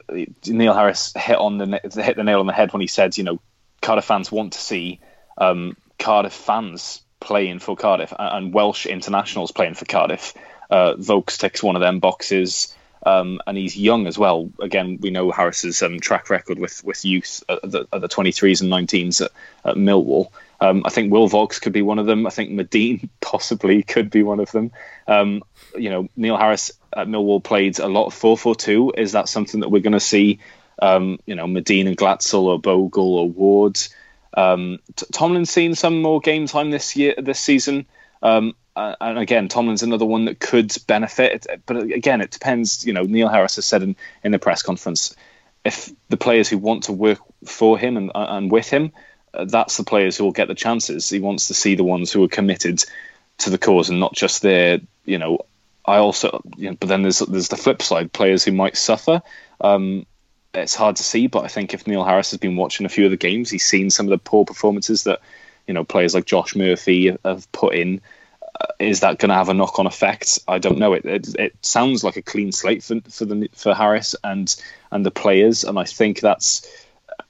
[0.47, 3.25] Neil Harris hit on the hit the nail on the head when he said, you
[3.25, 3.41] know,
[3.83, 5.01] Cardiff fans want to see
[5.37, 10.35] um, Cardiff fans playing for Cardiff and Welsh internationals playing for Cardiff
[10.71, 12.75] uh, Vaulks ticks one of them boxes.
[13.07, 14.51] Um, and he's young as well.
[14.61, 18.61] Again, we know Harris's um, track record with with youth at the, at the 23s
[18.61, 19.31] and 19s at,
[19.65, 20.31] at Millwall.
[20.61, 22.27] Um, I think Will Vaulks could be one of them.
[22.27, 24.73] I think Madine possibly could be one of them.
[25.07, 25.43] Um,
[25.77, 28.99] you know, Neil Harris at Millwall played a lot of 4-4-2.
[28.99, 30.41] Is that something that we're going to see?
[30.81, 33.79] Um, you know, Madine and Glatzel or Bogle or Ward.
[34.35, 34.79] Um,
[35.13, 37.87] Tomlin's seen some more game time this year, this season.
[38.23, 41.47] Um, and again, Tomlin's another one that could benefit.
[41.67, 42.87] But again, it depends.
[42.87, 45.15] You know, Neil Harris has said in, in the press conference,
[45.65, 48.93] if the players who want to work for him and, and with him,
[49.33, 51.09] that's the players who will get the chances.
[51.09, 52.85] He wants to see the ones who are committed
[53.39, 55.41] to the cause and not just their, you know.
[55.85, 59.23] I also, you know, but then there's there's the flip side, players who might suffer.
[59.61, 60.05] Um,
[60.53, 63.07] it's hard to see, but I think if Neil Harris has been watching a few
[63.07, 65.21] of the games, he's seen some of the poor performances that
[65.67, 68.03] you know players like Josh Murphy have put in
[68.79, 70.39] is that going to have a knock on effect?
[70.49, 70.93] I don't know.
[70.93, 74.55] It, it, it sounds like a clean slate for for the for Harris and
[74.91, 76.67] and the players, and I think that's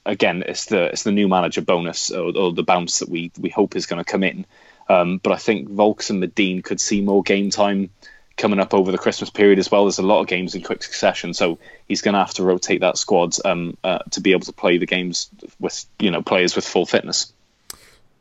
[0.09, 3.49] again it's the it's the new manager bonus or, or the bounce that we we
[3.49, 4.45] hope is going to come in.
[4.89, 7.91] Um, but I think Vaulks and Madine could see more game time
[8.37, 9.85] coming up over the Christmas period as well.
[9.85, 12.81] There's a lot of games in quick succession, so he's going to have to rotate
[12.81, 16.55] that squad um, uh, to be able to play the games with you know players
[16.55, 17.31] with full fitness.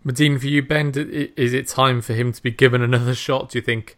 [0.04, 0.92] Madine, for you, Ben,
[1.36, 3.50] is it time for him to be given another shot?
[3.50, 3.96] Do you think?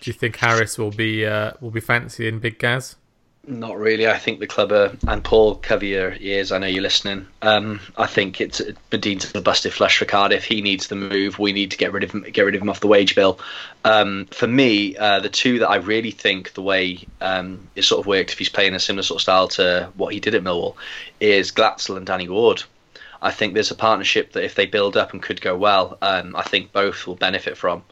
[0.00, 2.96] Do you think Harris will be uh, will be fancying Big Gaz?
[3.44, 4.06] Not really.
[4.06, 6.52] I think the club are, and Paul your ears.
[6.52, 7.26] I know you're listening.
[7.40, 10.44] Um, I think it's Madine's a busted flush for Cardiff.
[10.44, 11.40] He needs the move.
[11.40, 13.40] We need to get rid of him, get rid of him off the wage bill.
[13.84, 17.98] Um, for me, uh, the two that I really think the way um, it sort
[17.98, 20.44] of worked, if he's playing a similar sort of style to what he did at
[20.44, 20.76] Millwall,
[21.18, 22.62] is Glatzel and Danny Ward.
[23.20, 26.36] I think there's a partnership that if they build up and could go well, um,
[26.36, 27.82] I think both will benefit from.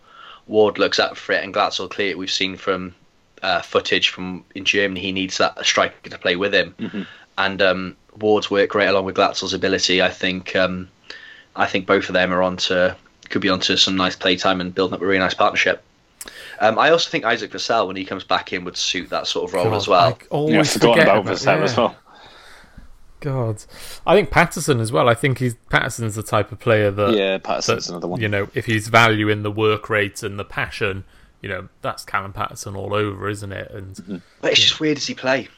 [0.46, 2.16] Ward looks up for it, and Glatzel clear.
[2.16, 2.94] We've seen from
[3.42, 7.02] uh, footage from in Germany, he needs that striker to play with him, mm-hmm.
[7.38, 10.02] and um, Ward's work right along with Glatzel's ability.
[10.02, 10.88] I think um,
[11.56, 12.96] I think both of them are on to
[13.28, 15.82] could be onto some nice playtime and building up a really nice partnership.
[16.58, 19.48] Um, I also think Isaac Vassell, when he comes back in, would suit that sort
[19.48, 20.18] of role God, as well.
[20.20, 21.62] I always yeah, forget about Vassell yeah.
[21.62, 21.96] as well.
[23.20, 23.62] God,
[24.06, 25.08] I think Paterson as well.
[25.08, 28.20] I think he's Paterson's the type of player that yeah, Paterson's that, another one.
[28.20, 31.04] You know, if he's valuing the work rate and the passion,
[31.40, 33.70] you know, that's Callum Paterson all over, isn't it?
[33.70, 34.16] And Mm-hmm.
[34.40, 35.48] But it's just weird as he play.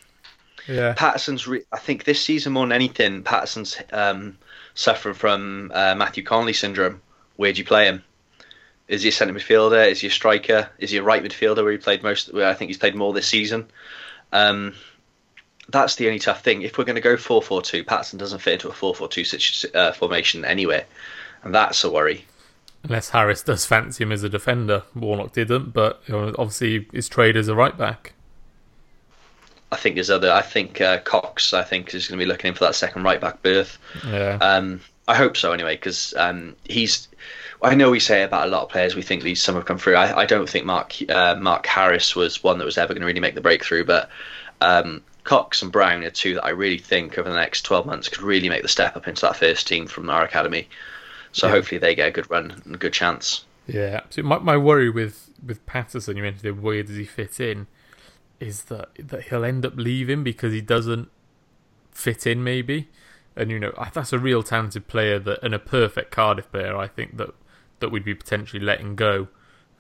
[0.69, 1.47] yeah, Paterson's.
[1.47, 4.39] Re- I think this season more than anything, Paterson's um,
[4.75, 7.01] suffering from uh, Matthew Connolly syndrome.
[7.37, 8.05] Where do you play him?
[8.89, 9.89] Is he a centre midfielder?
[9.91, 10.69] Is he a striker?
[10.79, 11.63] Is he a right midfielder?
[11.63, 12.33] Where he played most?
[12.33, 13.67] Where I think he's played more this season.
[14.33, 14.75] Um,
[15.69, 16.63] that's the only tough thing.
[16.63, 19.09] If we're going to go four four two, Paterson doesn't fit into a four four
[19.09, 19.25] two
[19.75, 20.85] uh, formation anyway,
[21.43, 22.27] and that's a worry.
[22.85, 27.09] Unless Harris does fancy him as a defender, Warnock didn't, but you know, obviously his
[27.09, 28.15] trade as a right back.
[29.71, 30.31] I think there's other.
[30.31, 31.55] I think uh, Coxe.
[31.55, 33.79] I think is going to be looking in for that second right back berth.
[34.07, 37.09] Yeah, Um, I hope so anyway, because um, he's.
[37.63, 39.79] I know we say about a lot of players we think these some have come
[39.79, 39.95] through.
[39.95, 43.07] I, I don't think Mark uh, Mark Harris was one that was ever going to
[43.07, 44.11] really make the breakthrough, but
[44.61, 48.09] um, Coxe and Brown are two that I really think over the next twelve months
[48.09, 50.69] could really make the step up into that first team from our academy.
[51.33, 51.53] So Yeah.
[51.55, 53.45] hopefully they get a good run and a good chance.
[53.67, 54.01] yeah.
[54.11, 57.67] So my my worry with with Paterson, you mentioned where does he fit in,
[58.41, 61.09] is that that he'll end up leaving because he doesn't
[61.91, 62.89] fit in maybe,
[63.37, 66.77] and you know that's a real talented player that and a perfect Cardiff player.
[66.77, 67.31] I think that
[67.81, 69.29] that we'd be potentially letting go.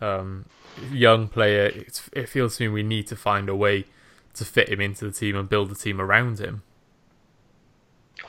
[0.00, 0.46] Um,
[0.90, 3.84] young player, it's, it feels to me we need to find a way
[4.34, 6.62] to fit him into the team and build the team around him.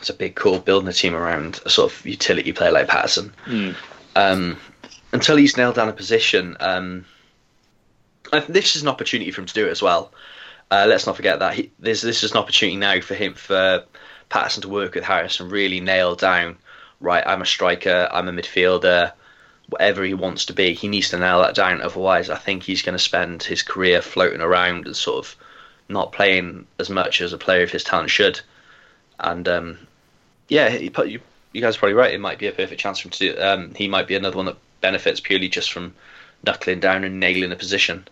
[0.04, 3.34] It's a big call building a team around a sort of utility player like Paterson.
[3.46, 3.74] Mm.
[4.18, 4.58] um,
[5.13, 6.58] until he's nailed down a position.
[6.60, 7.06] Um,
[8.34, 10.12] I this is an opportunity for him to do it as well.
[10.70, 13.86] Uh, let's not forget that he, this this is an opportunity now for him for
[14.28, 16.58] Paterson to work with Harris and really nail down.
[17.00, 18.10] Right, I'm a striker.
[18.12, 19.13] I'm a midfielder.
[19.70, 21.82] Whatever he wants to be, he needs to nail that down.
[21.82, 25.36] Otherwise, I think he's going to spend his career floating around and sort of
[25.88, 28.42] not playing as much as a player of his talent should.
[29.20, 29.88] And um,
[30.47, 31.19] yeah, put, you,
[31.51, 32.13] you guys are probably right.
[32.13, 33.41] It might be a perfect chance for him to do.
[33.41, 35.93] Um, he might be another one that benefits purely just from
[36.45, 38.08] knuckling down and nailing a position.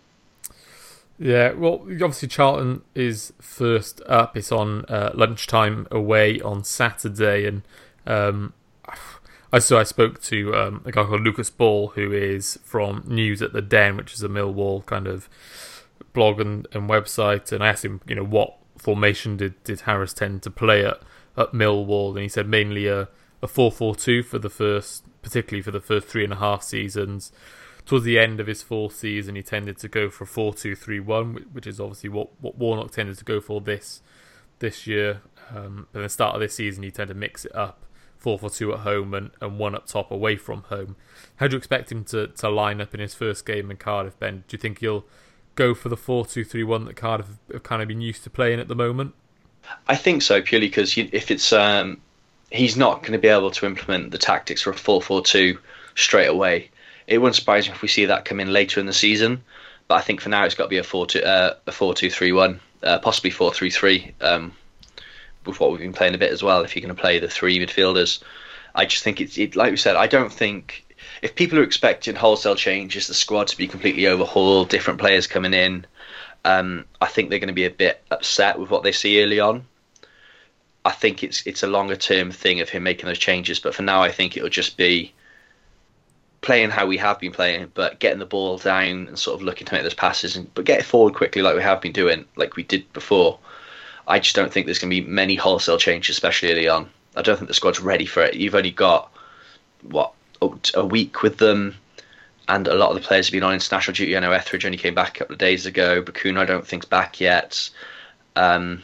[1.18, 4.36] Yeah, well, obviously Charlton is first up.
[4.36, 7.62] It's on uh, lunchtime away on Saturday, and
[8.06, 8.54] um,
[9.52, 13.42] I so I spoke to um, a guy called Lucas Ball, who is from News
[13.42, 15.28] at the Den, which is a Millwall kind of
[16.12, 20.12] blog and, and website, and I asked him, you know, what formation did, did Harris
[20.12, 21.00] tend to play at
[21.36, 23.08] at Millwall, and he said mainly a
[23.42, 26.62] a four four two for the first, particularly for the first three and a half
[26.62, 27.32] seasons
[27.84, 31.66] towards the end of his fourth season, he tended to go for a four-two-three-one, which
[31.66, 34.02] is obviously what, what Warnock tended to go for this
[34.60, 35.22] this year.
[35.50, 37.84] Um, but at the start of this season, he tended to mix it up,
[38.18, 40.96] four-four-two at home and, and one up top away from home.
[41.36, 44.18] How do you expect him to, to line up in his first game in Cardiff,
[44.18, 44.44] Ben?
[44.46, 45.04] Do you think he'll
[45.56, 48.76] go for the four-two-three-one that Cardiff have kind of been used to playing at the
[48.76, 49.14] moment?
[49.86, 52.00] I think so purely because if it's um,
[52.50, 55.58] he's not going to be able to implement the tactics for a four four two
[55.94, 56.70] straight away.
[57.06, 59.42] It wouldn't surprise me if we see that come in later in the season,
[59.88, 61.94] but I think for now it's got to be a four two uh, a four
[61.94, 64.14] two three one, uh, possibly four three three.
[64.20, 64.52] Um,
[65.44, 67.28] with what we've been playing a bit as well, if you're going to play the
[67.28, 68.22] three midfielders,
[68.74, 69.96] I just think it's it, like we said.
[69.96, 70.84] I don't think
[71.20, 75.52] if people are expecting wholesale changes, the squad to be completely overhauled, different players coming
[75.52, 75.86] in,
[76.44, 79.40] um, I think they're going to be a bit upset with what they see early
[79.40, 79.64] on.
[80.84, 83.82] I think it's it's a longer term thing of him making those changes, but for
[83.82, 85.12] now, I think it'll just be
[86.40, 89.64] playing how we have been playing, but getting the ball down and sort of looking
[89.66, 92.24] to make those passes, and but get it forward quickly like we have been doing,
[92.36, 93.38] like we did before.
[94.08, 96.90] I just don't think there's going to be many wholesale changes, especially early on.
[97.14, 98.34] I don't think the squad's ready for it.
[98.34, 99.12] You've only got
[99.82, 100.12] what
[100.74, 101.76] a week with them,
[102.52, 104.14] and a lot of the players have been on international duty.
[104.14, 106.02] I know Etheridge only came back a couple of days ago.
[106.02, 107.70] Bacuna, I don't think's back yet.
[108.36, 108.82] Um,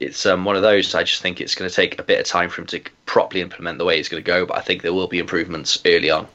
[0.00, 0.94] it's um, one of those.
[0.94, 3.42] I just think it's going to take a bit of time for him to properly
[3.42, 4.46] implement the way he's going to go.
[4.46, 6.28] But I think there will be improvements early on.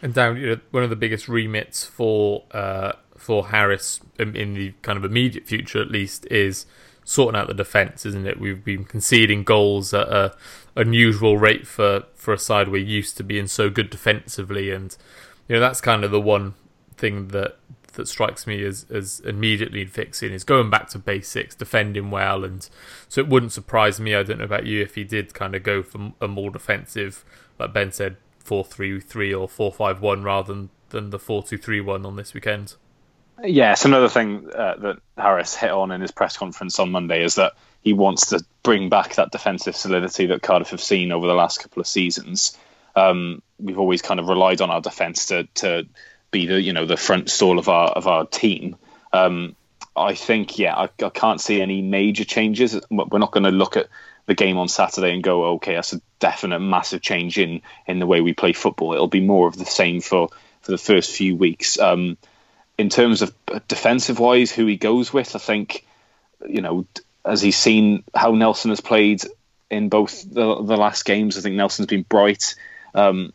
[0.00, 4.54] And down, you know, one of the biggest remits for uh, for Harris in, in
[4.54, 6.66] the kind of immediate future, at least, is
[7.04, 8.38] sorting out the defence, isn't it?
[8.38, 10.36] We've been conceding goals at a
[10.76, 14.96] unusual rate for, for a side we're used to being so good defensively, and
[15.50, 16.54] you know that's kind of the one
[16.96, 17.56] thing that
[17.94, 22.70] that strikes me as as immediately fixing is going back to basics, defending well, and
[23.08, 24.14] so it wouldn't surprise me.
[24.14, 27.24] I don't know about you if he did kind of go for a more defensive,
[27.58, 31.42] like Ben said, four three three or four five one rather than than the four
[31.42, 32.76] two three one on this weekend.
[33.42, 37.34] Yes, another thing uh, that Harris hit on in his press conference on Monday is
[37.34, 41.34] that he wants to bring back that defensive solidity that Cardiff have seen over the
[41.34, 42.56] last couple of seasons.
[42.96, 45.86] Um, we've always kind of relied on our defence to to
[46.30, 48.76] be the you know the front stall of our of our team.
[49.12, 49.56] Um,
[49.96, 52.80] I think, yeah, I, I can't see any major changes.
[52.90, 53.88] We're not going to look at
[54.26, 58.06] the game on Saturday and go, okay, that's a definite massive change in in the
[58.06, 58.92] way we play football.
[58.92, 60.28] It'll be more of the same for
[60.60, 61.78] for the first few weeks.
[61.78, 62.16] Um,
[62.78, 63.34] in terms of
[63.68, 65.84] defensive wise, who he goes with, I think,
[66.48, 66.86] you know,
[67.24, 69.22] as he's seen how Nelson has played
[69.70, 72.54] in both the, the last games, I think Nelson's been bright.
[72.94, 73.32] Um,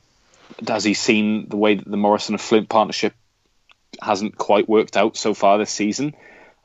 [0.67, 3.13] has he seen the way that the Morrison and Flint partnership
[4.01, 6.15] hasn't quite worked out so far this season?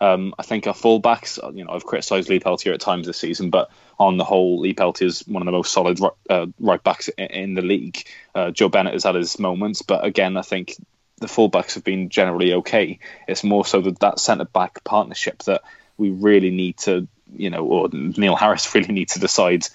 [0.00, 3.50] Um, I think our fullbacks, you know, I've criticised Lee Peltier at times this season,
[3.50, 7.08] but on the whole, Lee Peltier is one of the most solid uh, right backs
[7.18, 8.02] in the league.
[8.34, 10.76] Uh, Joe Bennett has had his moments, but again, I think
[11.18, 12.98] the fullbacks have been generally okay.
[13.28, 15.62] It's more so that that centre back partnership that
[15.98, 19.66] we really need to, you know, or Neil Harris really needs to decide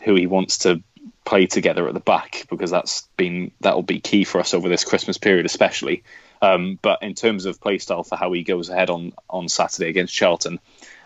[0.00, 0.82] who he wants to
[1.24, 4.68] play together at the back because that's been that will be key for us over
[4.68, 6.04] this Christmas period, especially.
[6.42, 9.88] Um, but in terms of play style for how he goes ahead on on Saturday
[9.88, 10.60] against Charlton,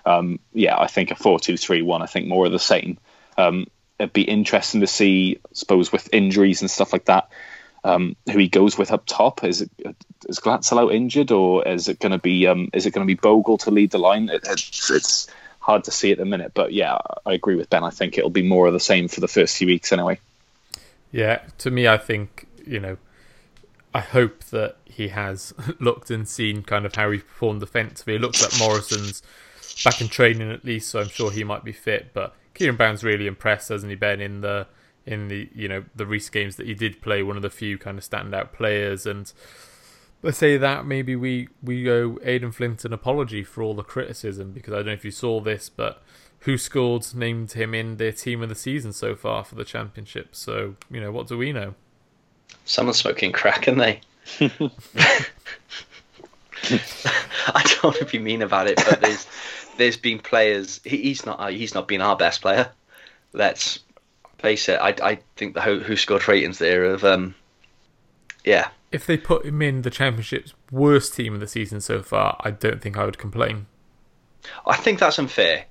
[0.04, 2.02] um, yeah, I think a four-two-three-one.
[2.02, 2.98] I think more of the same.
[3.36, 3.66] Um,
[3.98, 7.30] it'd be interesting to see, I suppose, with injuries and stuff like that,
[7.84, 9.44] um, who he goes with up top.
[9.44, 9.70] Is it
[10.28, 13.14] is Glatzel out injured, or is it going to be um, is it going to
[13.14, 14.28] be Bogle to lead the line?
[14.28, 15.28] It, it's, it's
[15.68, 16.96] hard to see at the minute, but yeah,
[17.26, 17.84] I agree with Ben.
[17.84, 20.18] I think it'll be more of the same for the first few weeks anyway.
[21.12, 22.96] Yeah, to me, I think you know,
[23.92, 28.14] I hope that he has looked and seen kind of how he performed defensively.
[28.14, 29.22] It looks like Morrison's
[29.84, 32.14] back in training at least, so I'm sure he might be fit.
[32.14, 34.22] But Ciaron Brown's really impressed, hasn't he, Ben?
[34.22, 34.66] In the
[35.04, 37.76] in the you know the Reese games that he did play, one of the few
[37.76, 39.04] kind of standout players.
[39.04, 39.30] And
[40.22, 44.52] let's say that maybe we we owe Aden Flint an apology for all the criticism
[44.52, 46.02] because I don't know if you saw this, but
[46.44, 50.34] WhoScored named him in their team of the season so far for the championship.
[50.34, 51.74] So you know what do we know?
[52.64, 54.00] Someone's smoking crack, and they.
[57.50, 59.26] I don't want to be mean about it, but there's
[59.78, 60.80] there's been players.
[60.84, 62.70] He, he's not he's not been our best player.
[63.32, 63.80] Let's
[64.38, 64.78] face it.
[64.80, 67.34] I, I think the who, WhoScored ratings there of um
[68.44, 68.68] yeah.
[68.90, 72.50] If they put him in the championship's worst team of the season so far, I
[72.50, 73.66] don't think I would complain.
[74.66, 75.66] I think that's unfair.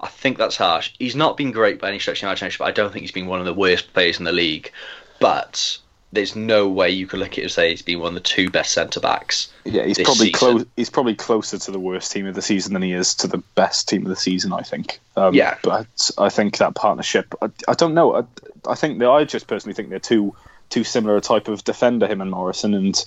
[0.00, 0.92] I think that's harsh.
[0.98, 3.12] He's not been great by any stretch of the imagination, but I don't think he's
[3.12, 4.70] been one of the worst players in the league.
[5.18, 5.78] But
[6.12, 8.20] there's no way you could look at it and say he's been one of the
[8.20, 9.52] two best centre backs.
[9.64, 10.64] Yeah, he's probably close.
[10.76, 13.38] He's probably closer to the worst team of the season than he is to the
[13.54, 14.52] best team of the season.
[14.52, 15.00] I think.
[15.16, 17.34] Um, yeah, but I think that partnership.
[17.42, 18.14] I, I don't know.
[18.14, 18.22] I,
[18.70, 20.34] I think that I just personally think they're too
[20.70, 23.04] too similar a type of defender, him and Morrison, and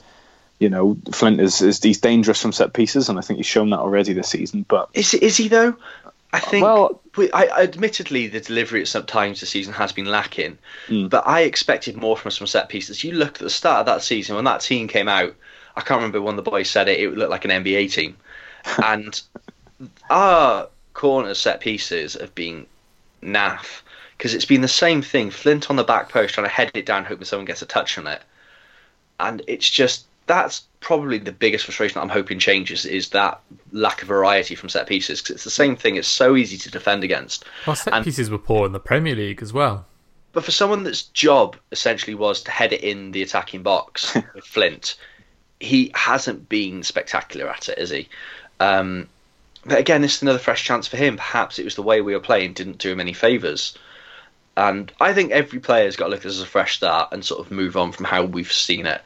[0.59, 3.69] you know Flint is, is he's dangerous from set pieces, and I think he's shown
[3.71, 4.65] that already this season.
[4.67, 5.75] But is is he though?
[6.33, 6.63] I think.
[6.63, 7.01] Well,
[7.33, 10.57] I, admittedly, the delivery at some times this season has been lacking,
[10.87, 11.09] mm.
[11.09, 13.03] but I expected more from some set pieces.
[13.03, 15.35] You look at the start of that season when that team came out.
[15.75, 16.99] I can't remember when the boys said it.
[16.99, 18.15] It looked like an NBA team,
[18.83, 19.21] and
[20.09, 22.65] our corner set pieces have been
[23.21, 23.81] naff
[24.21, 25.31] because it's been the same thing.
[25.31, 27.97] Flint on the back post trying to head it down, hoping someone gets a touch
[27.97, 28.21] on it,
[29.19, 33.41] and it's just that's probably the biggest frustration that I'm hoping changes is that
[33.71, 35.95] lack of variety from set pieces because it's the same thing.
[35.95, 37.45] It's so easy to defend against.
[37.65, 39.87] Well, set and, pieces were poor in the Premier League as well.
[40.33, 44.45] But for someone that's job essentially was to head it in the attacking box with
[44.45, 44.97] Flint,
[45.59, 48.07] he hasn't been spectacular at it, is he?
[48.59, 49.09] Um,
[49.65, 51.17] but again, this is another fresh chance for him.
[51.17, 53.75] Perhaps it was the way we were playing didn't do him any favours.
[54.61, 57.25] And I think every player's got to look at this as a fresh start and
[57.25, 59.01] sort of move on from how we've seen it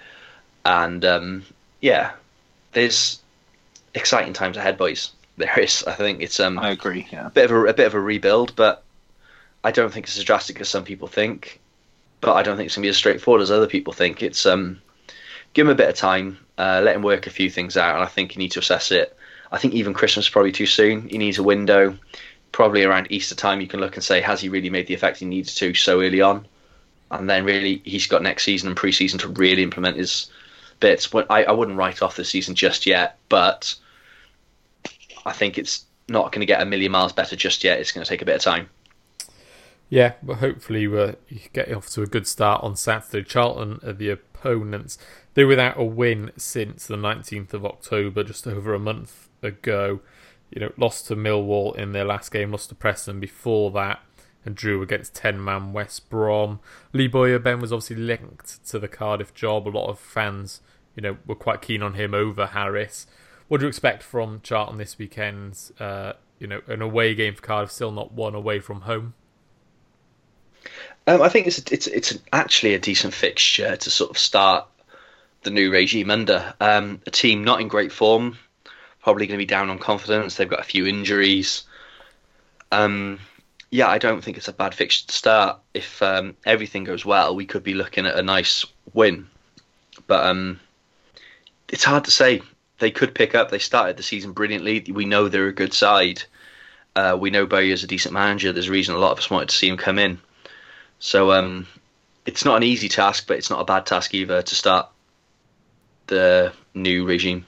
[0.65, 1.45] and um,
[1.79, 2.11] yeah,
[2.73, 3.19] there's
[3.93, 5.11] exciting times ahead, boys.
[5.37, 5.83] There is.
[5.83, 6.39] I think it's.
[6.39, 7.09] Um, I agree.
[7.11, 7.27] Yeah.
[7.27, 8.83] A bit of a, a bit of a rebuild, but
[9.65, 11.59] I don't think it's as drastic as some people think.
[12.21, 14.23] But I don't think it's gonna be as straightforward as other people think.
[14.23, 14.81] It's um,
[15.53, 18.03] give him a bit of time, uh, let him work a few things out, and
[18.05, 19.13] I think you need to assess it.
[19.51, 21.09] I think even Christmas is probably too soon.
[21.09, 21.97] He needs a window.
[22.55, 25.17] Probably around Easter time, you can look and say, has he really made the effect
[25.17, 26.47] he needs to so early on?
[27.11, 30.31] And then really, he's got next season and pre-season to really implement his
[30.79, 31.05] bits.
[31.05, 33.75] But I, I wouldn't write off the season just yet, but
[35.25, 37.81] I think it's not going to get a million miles better just yet.
[37.81, 38.69] It's going to take a bit of time.
[39.89, 41.17] Yeah, but hopefully we're
[41.51, 43.27] getting off to a good start on Saturday.
[43.27, 44.97] Charlton are the opponents.
[45.33, 49.99] They're without a win since the 19th of October, just over a month ago.
[50.55, 53.99] You know, lost to Millwall in their last game, lost to Preston before that,
[54.43, 56.59] and drew against 10 man West Brom.
[56.93, 59.67] Lee Bowyer Ben was obviously linked to the Cardiff job.
[59.67, 60.61] A lot of fans
[60.95, 63.05] you know, were quite keen on him over Harris.
[63.47, 65.71] What do you expect from Charlton this weekend?
[65.79, 69.13] Uh, you know, an away game for Cardiff, still not one away from home.
[71.07, 74.67] Um, I think it's it's it's actually a decent fixture to sort of start
[75.43, 78.37] the new regime under um, a team not in great form.
[79.05, 80.33] Probably going to be down on confidence.
[80.33, 81.65] They've got a few injuries.
[82.71, 83.19] Um,
[83.69, 85.59] yeah, I don't think it's a bad fixture to start.
[85.75, 89.27] If um, everything goes well, we could be looking at a nice win.
[90.07, 90.59] But um,
[91.69, 92.41] it's hard to say.
[92.79, 93.51] They could pick up.
[93.51, 94.83] They started the season brilliantly.
[94.91, 96.23] We know they're a good side.
[96.95, 98.51] Uh, we know Bowyer's a decent manager.
[98.53, 100.17] There's a reason a lot of us wanted to see him come in.
[100.97, 101.67] So um,
[102.25, 104.89] it's not an easy task, but it's not a bad task either to start
[106.07, 107.45] the new regime.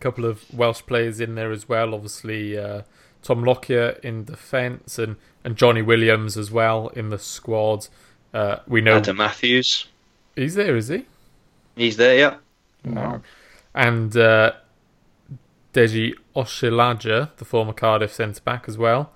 [0.00, 1.94] Couple of Welsh players in there as well.
[1.94, 2.82] Obviously, uh,
[3.22, 7.88] Tom Lockyer in defence and, and Jonny Williams as well in the squad.
[8.32, 9.86] Uh, we know Adam Matthews.
[10.34, 11.06] He's there, is he?
[11.76, 12.36] He's there, yeah.
[12.84, 13.20] Wow.
[13.74, 14.52] And uh,
[15.74, 19.12] Deji Oshilaja, the former Cardiff centre back as well.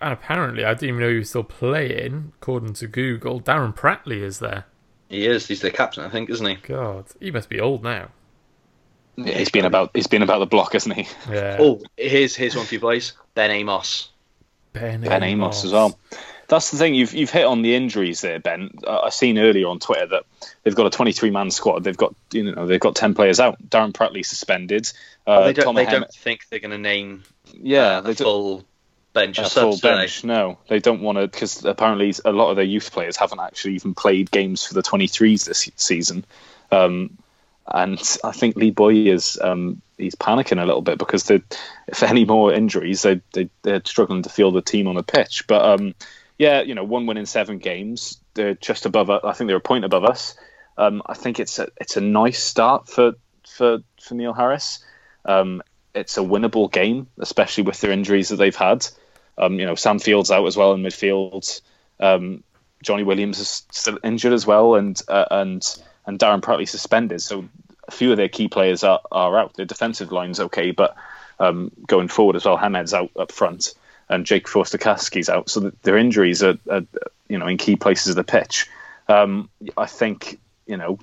[0.00, 2.32] And apparently, I didn't even know he was still playing.
[2.40, 4.64] According to Google, Darren Pratley is there.
[5.08, 5.46] He is.
[5.48, 6.54] He's the captain, I think, isn't he?
[6.56, 8.10] God, he must be old now.
[9.26, 11.06] Yeah, he's been about he's been about the block, hasn't he?
[11.30, 11.56] Yeah.
[11.60, 13.12] Oh, here's here's one for you boys.
[13.34, 14.08] Ben Amos.
[14.72, 15.98] Ben, Ben Amos as well.
[16.46, 18.70] That's the thing you've you've hit on the injuries there, Ben.
[18.86, 20.24] Uh, I seen earlier on Twitter that
[20.62, 21.84] they've got a 23 man squad.
[21.84, 23.58] They've got you know they've got 10 players out.
[23.68, 24.90] Darren Pratley suspended.
[25.26, 25.64] Uh, they don't.
[25.64, 28.64] Tom They Hem- don't think they're going to name yeah, uh, they a do- full
[29.14, 29.82] bench of a full subs.
[29.82, 29.94] do they?
[29.94, 30.24] bench.
[30.24, 33.74] No, they don't want to because apparently a lot of their youth players haven't actually
[33.74, 36.24] even played games for the 23s this season.
[36.70, 37.18] Um,
[37.72, 41.42] and I think Lee Bowyer is um, he's panicking a little bit because they,
[41.86, 45.46] if any more injuries, they, they they're struggling to field the team on the pitch.
[45.46, 45.94] But um,
[46.38, 48.18] yeah, you know, one win in seven games.
[48.34, 49.10] They're just above.
[49.10, 50.36] I think they're a point above us.
[50.76, 53.12] Um, I think it's a it's a nice start for
[53.46, 54.84] for for Neil Harris.
[55.24, 55.62] Um,
[55.94, 58.86] it's a winnable game, especially with their injuries that they've had.
[59.36, 61.60] Um, you know, Sam Field's out as well in midfield.
[62.00, 62.44] Um,
[62.82, 67.20] Jonny Williams is still injured as well, and uh, and and Darren Pratley suspended.
[67.20, 67.46] So
[67.86, 69.54] a few of their key players are, are out.
[69.54, 70.96] Their defensive line's okay, but
[71.38, 73.74] um, going forward as well, Hamed's out up front,
[74.08, 75.50] and Jake Forster-Caskey's out.
[75.50, 76.80] So their injuries are, are,
[77.28, 78.68] you know, in key places of the pitch.
[79.06, 80.98] Um, I think you know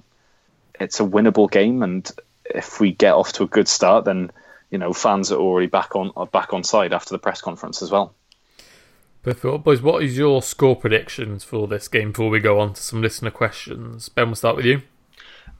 [0.79, 2.11] it's a winnable game, and
[2.43, 4.31] if we get off to a good start, then
[4.71, 7.83] you know fans are already back on are back on side after the press conference
[7.83, 8.15] as well.
[9.21, 9.63] Perfect.
[9.63, 13.03] Boys, what is your score predictions for this game before we go on to some
[13.03, 14.09] listener questions?
[14.09, 14.81] Ben, we'll start with you.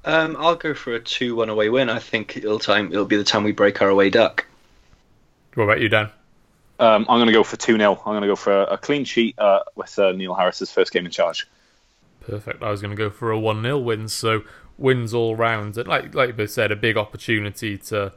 [0.06, 1.90] Um, I'll go for a two-one away win.
[1.90, 4.46] I think it'll time it'll be the time we break our away duck.
[5.56, 6.10] What about you, Dan?
[6.78, 7.94] Um, I'm going to go for 2 0.
[7.94, 10.92] I'm going to go for a, a clean sheet uh, with uh, Neil Harris's first
[10.92, 11.48] game in charge.
[12.20, 12.62] Perfect.
[12.62, 14.44] I was going to go for a 1 0 win, so
[14.78, 15.78] wins all round.
[15.78, 18.14] And like like you said, a big opportunity to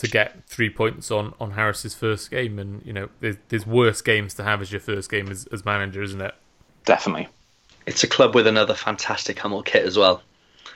[0.00, 2.58] to get three points on, on Harris's first game.
[2.58, 5.64] And, you know, there's, there's worse games to have as your first game as, as
[5.64, 6.34] manager, isn't it?
[6.86, 7.28] Definitely.
[7.86, 10.22] It's a club with another fantastic Hummel kit as well.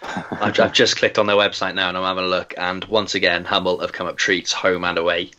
[0.04, 3.14] I've, I've just clicked on their website now and I'm having a look, and once
[3.14, 5.30] again, Hummel have come up treats home and away.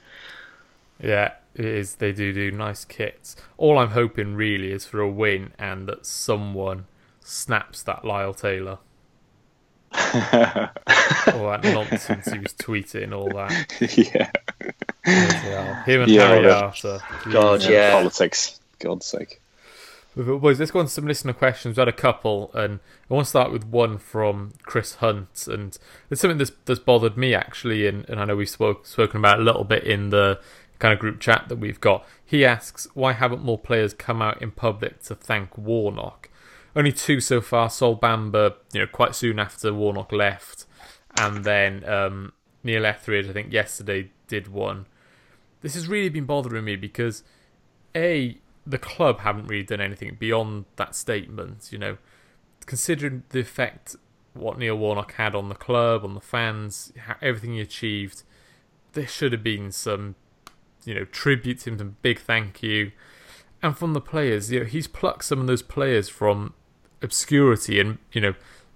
[1.01, 1.95] Yeah, it is.
[1.95, 3.36] They do do nice kits.
[3.57, 6.86] All I'm hoping really is for a win and that someone
[7.22, 8.80] snaps that Lyle Taylor.
[9.93, 9.99] all
[11.47, 13.51] that nonsense he was tweeting, all that.
[15.05, 15.84] yeah.
[15.86, 16.99] Him and Yeah, Harry well, Arter.
[17.32, 17.72] God, Jesus.
[17.72, 17.91] yeah.
[17.91, 18.59] Politics.
[18.80, 19.41] God's sake.
[20.16, 21.76] Boys, let's go on to some listener questions.
[21.76, 25.78] We had a couple, and I want to start with one from Chris Hunt, and
[26.09, 29.41] it's something that's, that's bothered me actually, and, and I know we've spoke, spoken about
[29.41, 30.39] a little bit in the
[30.80, 32.07] kind of group chat that we've got.
[32.24, 36.30] He asks, why haven't more players come out in public to thank Warnock?
[36.78, 37.70] Only two so far.
[37.70, 40.66] Sol Bamba, you know, quite soon after Warnock left,
[41.20, 42.32] and then um,
[42.63, 44.86] Neil Etheridge, I think yesterday did one.
[45.59, 47.24] This has really been bothering me because
[47.93, 51.70] a the club haven't really done anything beyond that statement.
[51.72, 51.97] You know,
[52.66, 53.95] considering the effect
[54.34, 56.91] what Neil Warnock had on the club, on the fans,
[57.22, 58.24] everything he achieved,
[58.93, 60.16] there should have been some,
[60.84, 62.91] you know, tribute to him, some big thank you,
[63.61, 64.51] and from the players.
[64.51, 66.53] You know, he's plucked some of those players from
[67.01, 68.34] obscurity and you know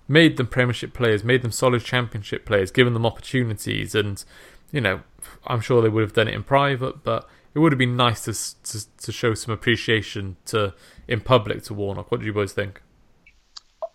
[0.07, 4.23] made them Premiership players, made them solid Championship players, given them opportunities, and
[4.71, 5.01] you know,
[5.45, 8.25] I'm sure they would have done it in private, but it would have been nice
[8.25, 8.33] to
[8.71, 10.73] to, to show some appreciation to
[11.07, 12.11] in public to Warnock.
[12.11, 12.81] What do you boys think?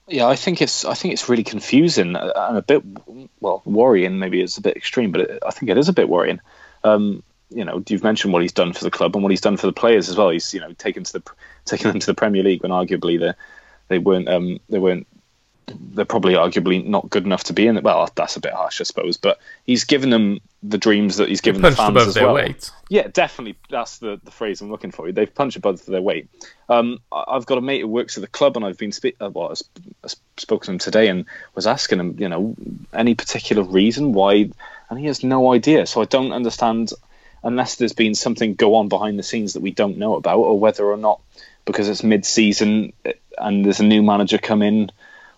[0.06, 2.82] Yeah, I think it's I think it's really confusing and a bit
[3.40, 4.18] well worrying.
[4.18, 6.40] Maybe it's a bit extreme, but it, I think it is a bit worrying.
[6.82, 9.56] Um, you know, you've mentioned what he's done for the club and what he's done
[9.56, 10.30] for the players as well.
[10.30, 11.22] He's you know taken to the
[11.64, 13.32] taken them to the Premier League when arguably they
[13.88, 15.06] they weren't um, they weren't
[15.66, 17.84] they're probably arguably not good enough to be in it.
[17.84, 21.40] Well, that's a bit harsh, I suppose, but he's given them the dreams that he's
[21.40, 22.34] given the fans above as their well.
[22.34, 22.70] weight.
[22.88, 23.56] Yeah, definitely.
[23.70, 25.10] That's the, the phrase I'm looking for.
[25.10, 26.28] They've punched above their weight.
[26.68, 29.30] Um, I've got a mate who works at the club, and I've been spe- uh,
[29.30, 32.54] well, I sp- I spoke to him today and was asking him, you know,
[32.92, 34.50] any particular reason why
[34.90, 35.86] and he has no idea.
[35.86, 36.92] So I don't understand
[37.42, 40.58] unless there's been something go on behind the scenes that we don't know about, or
[40.58, 41.20] whether or not
[41.64, 42.92] because it's mid-season
[43.38, 44.90] and there's a new manager come in,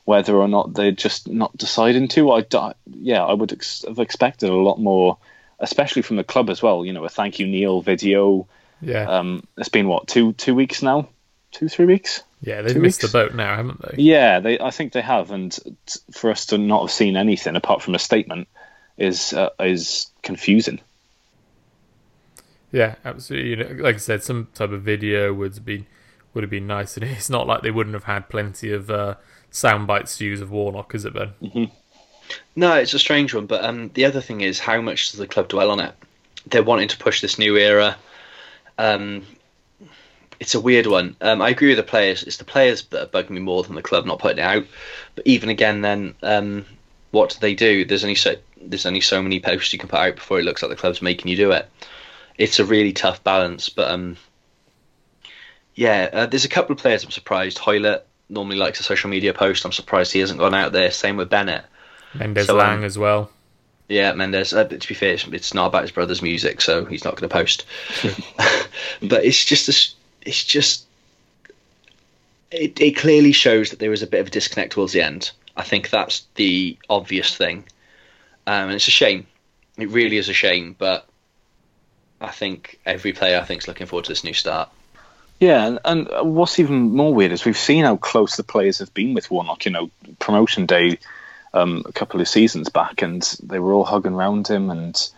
[0.07, 2.31] whether or not they're just not deciding to.
[2.33, 2.45] I
[2.87, 5.19] yeah, I would ex- have expected a lot more,
[5.59, 6.87] especially from the club as well.
[6.87, 8.47] You know, a thank you Neil video.
[8.81, 9.05] Yeah.
[9.05, 11.09] Um, it's been what two two weeks now,
[11.51, 12.23] two three weeks.
[12.41, 13.13] Yeah, they've Two missed weeks?
[13.13, 14.03] the boat now, haven't they?
[14.03, 14.61] Yeah, they.
[14.61, 15.59] I think they have, and
[16.13, 18.47] for us to not have seen anything apart from a statement
[18.97, 20.81] is uh, is confusing.
[22.71, 23.51] Yeah, absolutely.
[23.51, 25.87] You know, like I said, some type of video would have been
[26.35, 29.15] would have been nice, and it's not like they wouldn't have had plenty of uh,
[29.51, 31.71] sound bites to use of Warnock, is it, Ben?
[32.55, 33.47] No, it's a strange one.
[33.47, 35.95] But um, the other thing is, how much does the club dwell on it?
[36.47, 37.97] They're wanting to push this new era.
[38.79, 39.25] Um,
[40.39, 41.17] it's a weird one.
[41.21, 42.23] Um, I agree with the players.
[42.23, 44.67] It's the players that are bugging me more than the club not putting it out.
[45.15, 46.67] But even again, then um,
[47.11, 47.85] what do they do?
[47.85, 50.63] There's only so there's only so many posts you can put out before it looks
[50.63, 51.69] like the club's making you do it.
[52.37, 53.69] It's a really tough balance.
[53.69, 54.17] But um,
[55.75, 57.59] yeah, uh, there's a couple of players I'm surprised.
[57.59, 59.65] Hoylett normally likes a social media post.
[59.65, 60.91] I'm surprised he hasn't gone out there.
[60.91, 61.65] Same with Bennett.
[62.15, 63.31] Mendes So, um, Lang as well.
[63.89, 64.53] Yeah, Mendes.
[64.53, 67.29] Uh, to be fair, it's, it's not about his brother's music, so he's not going
[67.29, 67.67] to post.
[69.03, 70.87] but it's just a it's just
[72.51, 75.31] it, it clearly shows that there was a bit of a disconnect towards the end.
[75.57, 77.65] I think that's the obvious thing,
[78.47, 79.27] um, and it's a shame.
[79.79, 81.07] It really is a shame, but
[82.21, 84.71] I think every player I think is looking forward to this new start.
[85.39, 88.93] Yeah, and, and what's even more weird is we've seen how close the players have
[88.95, 89.65] been with Warnock.
[89.67, 90.99] You know, promotion day
[91.53, 95.11] um, a couple of seasons back, and they were all hugging around him, and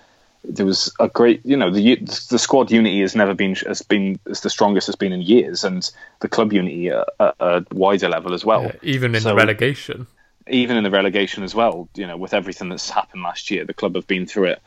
[0.44, 4.18] there was a great, you know, the the squad unity has never been has been
[4.28, 5.90] as the strongest it's been in years, and
[6.20, 8.64] the club unity at, at a wider level as well.
[8.64, 10.06] Yeah, even in so- the relegation.
[10.50, 13.74] Even in the relegation as well, you know, with everything that's happened last year, the
[13.74, 14.62] club have been through it,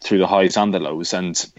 [0.00, 1.50] through the highs and the lows, and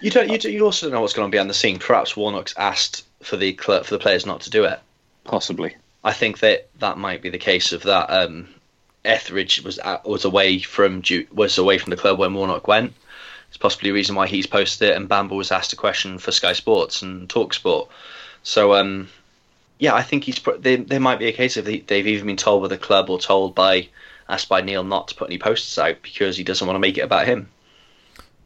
[0.00, 0.28] You don't.
[0.30, 1.78] You, do- you also don't know what's going on behind the scene.
[1.78, 4.78] Perhaps Warnock's asked for the cl- for the players not to do it.
[5.24, 5.76] possibly.
[6.04, 8.08] I think that that might be the case of that.
[8.10, 8.48] Um,
[9.04, 12.92] Etheridge was at, was away from was away from the club when Warnock went.
[13.48, 14.96] It's possibly a reason why he's posted it.
[14.96, 17.88] And Bamba was asked a question for Sky Sports and Talksport.
[18.42, 19.08] So um,
[19.78, 20.38] yeah, I think he's.
[20.38, 22.78] pro- There, there might be a case of they, they've even been told by the
[22.78, 23.88] club or told by
[24.28, 26.98] asked by Neil not to put any posts out because he doesn't want to make
[26.98, 27.48] it about him.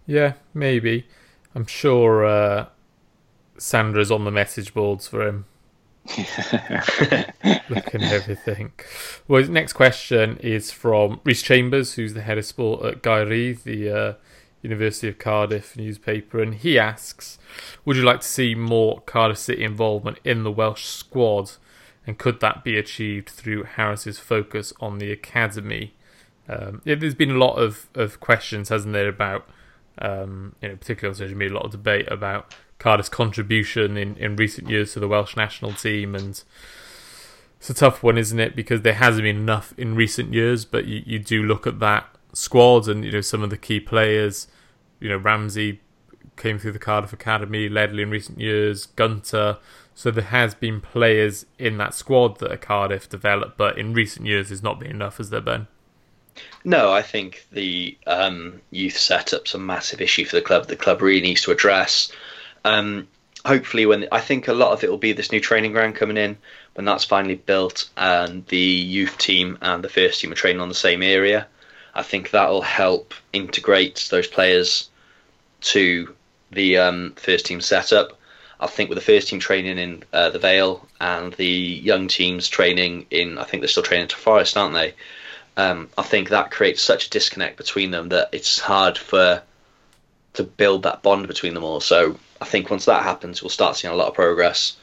[0.06, 1.04] Yeah, maybe.
[1.54, 2.66] I'm sure uh,
[3.58, 5.44] Sandra's on the message boards for him.
[7.68, 8.72] Looking everything.
[9.28, 13.26] Well, his next question is from Rhys Chambers, who's the head of sport at Gair
[13.26, 14.14] Rhydd, the uh,
[14.62, 17.38] University of Cardiff newspaper, and he asks,
[17.84, 21.52] "Would you like to see more Cardiff City involvement in the Welsh squad,
[22.06, 25.94] and could that be achieved through Harris's focus on the academy?"
[26.48, 29.48] Um, yeah, there's been a lot of, of questions, hasn't there, about
[29.98, 34.16] um, you know, particularly on social media, a lot of debate about Cardiff's contribution in,
[34.16, 36.42] in recent years to the Welsh national team, and
[37.58, 38.56] it's a tough one, isn't it?
[38.56, 42.08] Because there hasn't been enough in recent years, but you, you do look at that
[42.32, 44.48] squad and you know some of the key players.
[44.98, 45.80] You know, Ramsey
[46.36, 49.58] came through the Cardiff Academy, Ledley in recent years, Gunter.
[49.94, 54.26] So there has been players in that squad that are Cardiff developed, but in recent
[54.26, 55.68] years there's not been enough, has there been?
[56.64, 60.66] No, I think the um, youth setup's a massive issue for the club.
[60.66, 62.12] The club really needs to address.
[62.64, 63.08] Um,
[63.44, 66.16] hopefully, when I think a lot of it will be this new training ground coming
[66.16, 66.36] in
[66.74, 70.68] when that's finally built, and the youth team and the first team are training on
[70.68, 71.46] the same area.
[71.94, 74.88] I think that will help integrate those players
[75.62, 76.14] to
[76.50, 78.18] the um, first team setup.
[78.58, 82.48] I think with the first team training in uh, the Vale and the young teams
[82.48, 84.94] training in, I think they're still training to Forest, aren't they?
[85.56, 89.42] Um, I think that creates such a disconnect between them that it's hard for
[90.34, 91.80] to build that bond between them all.
[91.80, 94.76] So I think once that happens, we'll start seeing a lot of progress.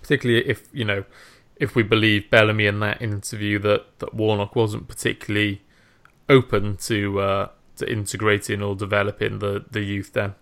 [0.00, 1.04] particularly if you know
[1.56, 5.62] if we believe Bellamy in that interview that, that Warnock wasn't particularly
[6.28, 10.34] open to uh, to integrating or developing the, the youth then.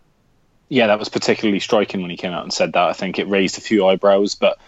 [0.68, 2.88] yeah, that was particularly striking when he came out and said that.
[2.88, 4.58] I think it raised a few eyebrows, but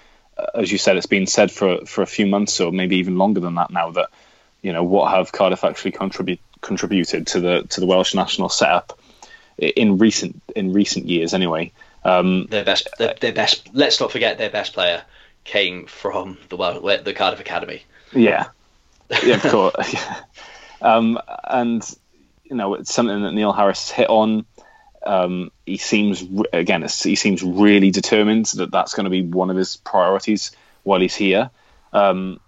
[0.54, 3.40] as you said, it's been said for for a few months or maybe even longer
[3.40, 3.90] than that now.
[3.90, 4.08] That
[4.62, 8.98] you know what have Cardiff actually contribute contributed to the to the Welsh national setup
[9.58, 11.72] in recent in recent years anyway.
[12.04, 13.68] Um, Their best, their, their best.
[13.72, 15.02] Let's not forget their best player
[15.44, 17.82] came from the Wel- the Cardiff Academy.
[18.12, 18.46] yeah,
[19.24, 19.74] yeah, of course.
[19.92, 20.20] Yeah.
[20.82, 21.82] Um, and
[22.44, 24.44] you know, it's something that Neil Harris hit on.
[25.06, 29.56] Um, he seems again, he seems really determined that that's going to be one of
[29.56, 30.50] his priorities
[30.82, 31.50] while he's here.
[31.92, 32.40] Um,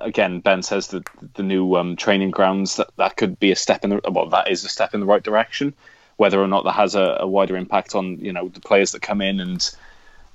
[0.00, 3.84] again, Ben says that the new um, training grounds that that could be a step
[3.84, 5.74] in the well, that is a step in the right direction.
[6.16, 9.02] Whether or not that has a, a wider impact on you know the players that
[9.02, 9.74] come in and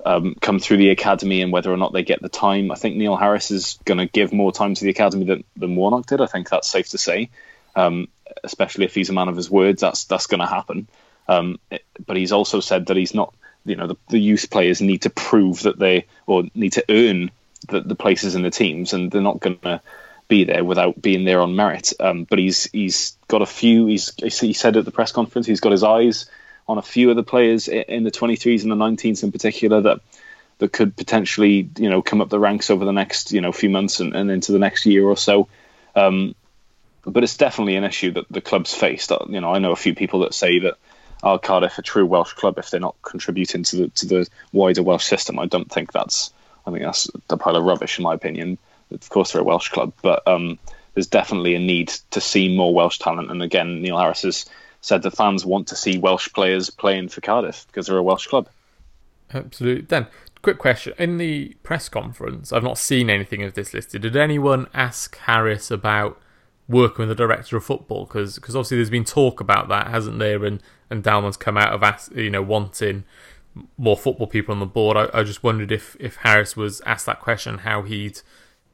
[0.05, 2.95] um, come through the academy and whether or not they get the time, I think
[2.95, 6.21] Neil Harris is going to give more time to the academy than, than Warnock did.
[6.21, 7.29] I think that's safe to say,
[7.75, 8.07] um,
[8.43, 9.81] especially if he's a man of his words.
[9.81, 10.87] That's that's going to happen.
[11.29, 11.59] Um,
[12.05, 13.33] but he's also said that he's not.
[13.65, 17.29] You know, the, the youth players need to prove that they or need to earn
[17.67, 19.81] the, the places in the teams, and they're not going to
[20.27, 21.93] be there without being there on merit.
[21.99, 23.85] Um, but he's he's got a few.
[23.85, 26.29] He's he said at the press conference he's got his eyes
[26.67, 30.01] on a few of the players in the 23s and the 19s in particular that
[30.59, 33.69] that could potentially you know come up the ranks over the next you know few
[33.69, 35.47] months and, and into the next year or so.
[35.95, 36.35] Um,
[37.05, 39.11] but it's definitely an issue that the club's faced.
[39.11, 40.77] Uh, you know, I know a few people that say that
[41.23, 44.83] are Cardiff a true Welsh club if they're not contributing to the to the wider
[44.83, 45.39] Welsh system?
[45.39, 46.31] I don't think that's
[46.65, 48.57] I think that's a pile of rubbish in my opinion.
[48.91, 50.57] Of course, they're a Welsh club, but um,
[50.93, 53.29] there's definitely a need to see more Welsh talent.
[53.29, 54.45] And again, Neil Harris has
[54.81, 58.27] said the fans want to see Welsh players playing for Cardiff because they're a Welsh
[58.27, 58.47] club.
[59.31, 59.85] Absolutely.
[59.85, 60.07] Then,
[60.41, 64.01] quick question: in the press conference, I've not seen anything of this listed.
[64.01, 66.19] Did anyone ask Harris about?
[66.69, 70.45] working with the director of football because obviously there's been talk about that hasn't there
[70.45, 73.03] and and Dalman's come out of ask, you know wanting
[73.77, 74.97] more football people on the board.
[74.97, 78.21] I, I, just wondered if if Harris was asked that question, how he'd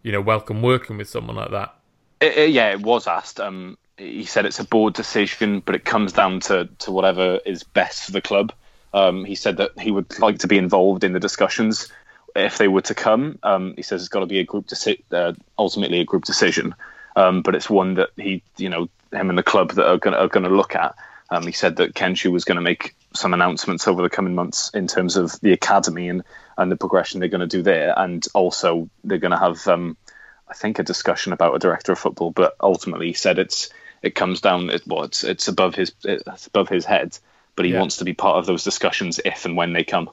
[0.04, 1.76] you know welcome working with someone like that.
[2.22, 3.40] It, it, yeah, it was asked.
[3.40, 7.64] Um, he said it's a board decision, but it comes down to to whatever is
[7.64, 8.52] best for the club.
[8.94, 11.92] Um, he said that he would like to be involved in the discussions
[12.36, 13.40] if they were to come.
[13.44, 16.76] Um, he says it's got to be a group deci- uh, ultimately a group decision,
[17.16, 20.44] um, but it's one that he, you know, him and the club that are going
[20.44, 20.96] to look at.
[21.30, 24.36] Um, he said that Ken Choo was going to make some announcements over the coming
[24.36, 26.24] months in terms of the academy and,
[26.58, 29.98] and the progression they're going to do there, and also they're going to have, um,
[30.48, 32.32] I think, a discussion about a director of football.
[32.32, 33.70] But ultimately, he said it's
[34.02, 37.18] it comes down, it, well, it's it's above his it's above his head,
[37.56, 37.80] but he yeah.
[37.80, 40.10] wants to be part of those discussions if and when they come.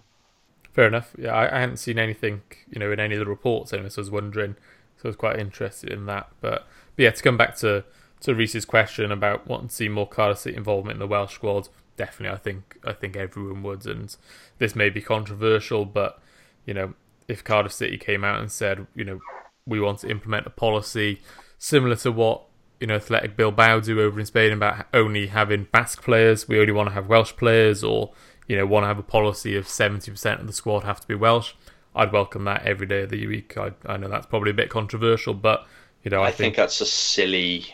[0.73, 1.13] Fair enough.
[1.19, 2.41] Yeah, I, I hadn't seen anything,
[2.71, 4.57] you know, in any of the reports, and so I was wondering.
[4.97, 6.29] So I was quite interested in that.
[6.41, 7.85] But, but yeah, to come back to
[8.23, 11.69] to Rhys's question about wanting to see more Cardiff City involvement in the Welsh squad,
[11.97, 14.15] definitely, I think I think everyone would, and
[14.59, 16.21] this may be controversial, but
[16.65, 16.95] you know,
[17.29, 19.21] if Cardiff City came out and said, you know,
[19.67, 21.21] we want to implement a policy
[21.59, 22.43] similar to what
[22.81, 26.73] you know Athletic Bilbao do over in Spain about only having Basque players, we only
[26.73, 28.13] want to have Welsh players, or
[28.47, 31.09] you know, want to have a policy of seventy percent of the squad have to
[31.09, 31.55] be Welsh.
[31.95, 33.57] I'd welcome that every day of the week.
[33.59, 35.67] I, I know that's probably a bit controversial, but
[36.03, 37.67] you know, I, I think, think that's a silly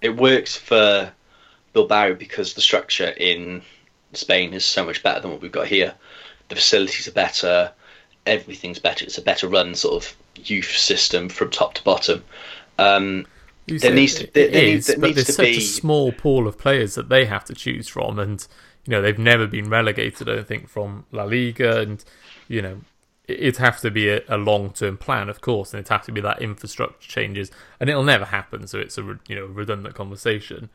[0.00, 1.12] it works for
[1.72, 3.62] Bilbao because the structure in
[4.12, 5.94] Spain is so much better than what we've got here.
[6.48, 7.72] The facilities are better,
[8.26, 9.04] everything's better.
[9.04, 12.24] It's a better run sort of youth system from top to bottom.
[12.78, 13.26] Um,
[13.66, 15.56] there needs to, there, there is, needs, but there's such be...
[15.58, 18.46] a small pool of players that they have to choose from, and
[18.86, 20.28] you know they've never been relegated.
[20.28, 22.02] I don't think from La Liga, and
[22.46, 22.80] you know
[23.28, 26.12] it'd have to be a, a long term plan, of course, and it'd have to
[26.12, 28.66] be that infrastructure changes, and it'll never happen.
[28.66, 30.70] So it's a you know redundant conversation.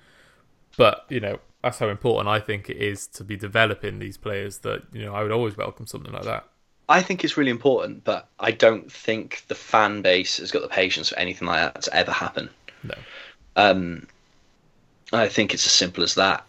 [0.78, 4.60] But you know that's how important I think it is to be developing these players.
[4.60, 6.45] That you know I would always welcome something like that.
[6.88, 10.68] I think it's really important, but I don't think the fan base has got the
[10.68, 12.49] patience for anything like that to ever happen.
[12.84, 12.95] No.
[13.56, 14.08] Um,
[15.14, 16.45] I think it's as simple as that.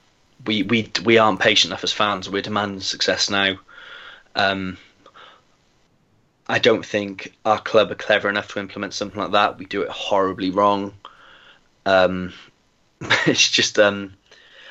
[0.46, 2.28] We we we aren't patient enough as fans.
[2.28, 3.57] We're demanding success now.
[4.34, 4.76] Um,
[6.47, 9.59] I don't think our club are clever enough to implement something like that.
[9.59, 10.92] We do it horribly wrong.
[11.86, 12.32] Um,
[13.26, 14.14] it's just um,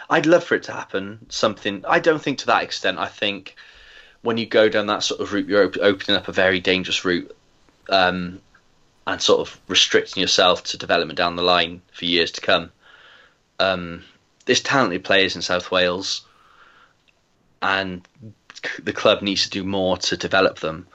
[0.09, 1.26] I'd love for it to happen.
[1.30, 2.99] Something I don't think to that extent.
[2.99, 3.55] I think
[4.21, 7.03] when you go down that sort of route, you're op- opening up a very dangerous
[7.03, 7.36] route,
[7.89, 8.39] um,
[9.07, 12.71] and sort of restricting yourself to development down the line for years to come.
[13.59, 14.03] Um,
[14.45, 16.21] there's talented players in South Wales,
[17.61, 18.07] and
[18.84, 20.88] the club needs to do more to develop them.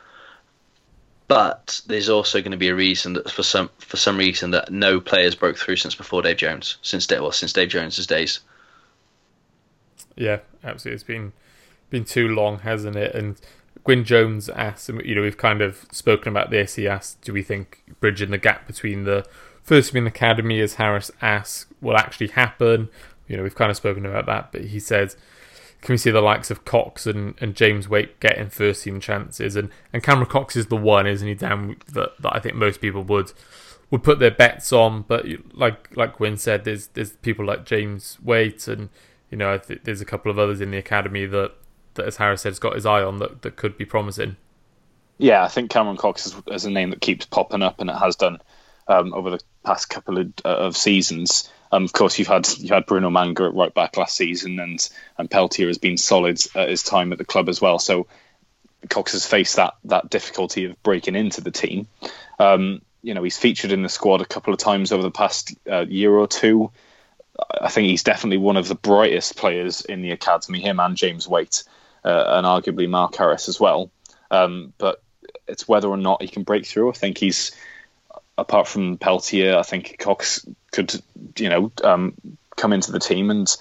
[1.28, 4.72] But there's also going to be a reason that for some for some reason that
[4.72, 8.40] no players broke through since before Dave Jones, since well since Dave Jones's days.
[10.16, 10.94] Yeah, absolutely.
[10.94, 11.32] It's been
[11.90, 13.14] been too long, hasn't it?
[13.14, 13.36] And
[13.84, 16.74] Gwyn Jones asked, you know, we've kind of spoken about this.
[16.74, 19.26] He asked, do we think bridging the gap between the
[19.62, 22.88] first team and academy, as Harris asked, will actually happen?
[23.26, 25.14] You know, we've kind of spoken about that, but he said
[25.80, 29.56] can we see the likes of Coxe and, and James Waite getting first team chances?
[29.56, 32.80] And, and Cameron Coxe is the one, isn't he, Dan, that, that I think most
[32.80, 33.32] people would
[33.90, 35.02] would put their bets on.
[35.02, 38.88] But like like Gwyn said, there's there's people like James Waite and
[39.30, 41.52] you know there's a couple of others in the academy that,
[41.94, 44.36] that as Harris said, has got his eye on that, that could be promising.
[45.18, 47.96] Yeah, I think Cameron Coxe is, is a name that keeps popping up, and it
[47.96, 48.38] has done
[48.86, 51.50] um, over the past couple of, uh, of seasons.
[51.70, 54.88] Um, of course, you've had you had Bruno Manga at right back last season, and
[55.16, 57.78] and Peltier has been solid at his time at the club as well.
[57.78, 58.06] So
[58.88, 61.88] Coxe has faced that that difficulty of breaking into the team.
[62.38, 65.54] Um, you know, he's featured in the squad a couple of times over the past
[65.70, 66.70] uh, year or two.
[67.60, 70.60] I think he's definitely one of the brightest players in the academy.
[70.60, 71.64] Him and James Waite,
[72.04, 73.90] uh, and arguably Mark Harris as well.
[74.30, 75.02] Um, but
[75.46, 76.90] it's whether or not he can break through.
[76.90, 77.52] I think he's
[78.38, 80.94] apart from Peltier, I think Coxe could,
[81.36, 82.14] you know, um,
[82.56, 83.54] come into the team and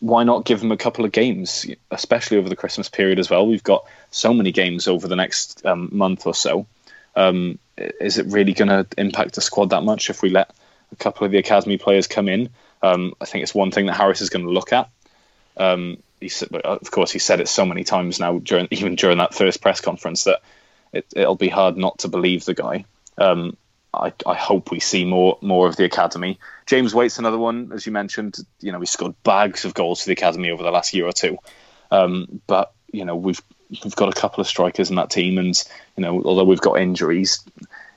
[0.00, 3.46] why not give him a couple of games, especially over the Christmas period as well.
[3.46, 6.66] We've got so many games over the next um, month or so.
[7.16, 10.50] Um, is it really going to impact the squad that much if we let
[10.92, 12.50] a couple of the academy players come in?
[12.82, 14.90] Um, I think it's one thing that Harris is going to look at.
[15.56, 19.18] Um, he said, of course, he said it so many times now, during even during
[19.18, 20.40] that first press conference, that
[20.92, 22.84] it, will be hard not to believe the guy.
[23.94, 26.38] I, I, hope we see more more of the academy.
[26.66, 28.36] James Waite's another one, as you mentioned.
[28.60, 31.12] You know, he scored bags of goals for the academy over the last year or
[31.12, 31.38] two.
[31.90, 33.40] Um, but you know, we've
[33.70, 35.62] we've got a couple of strikers in that team, and
[35.96, 37.44] you know, although we've got injuries,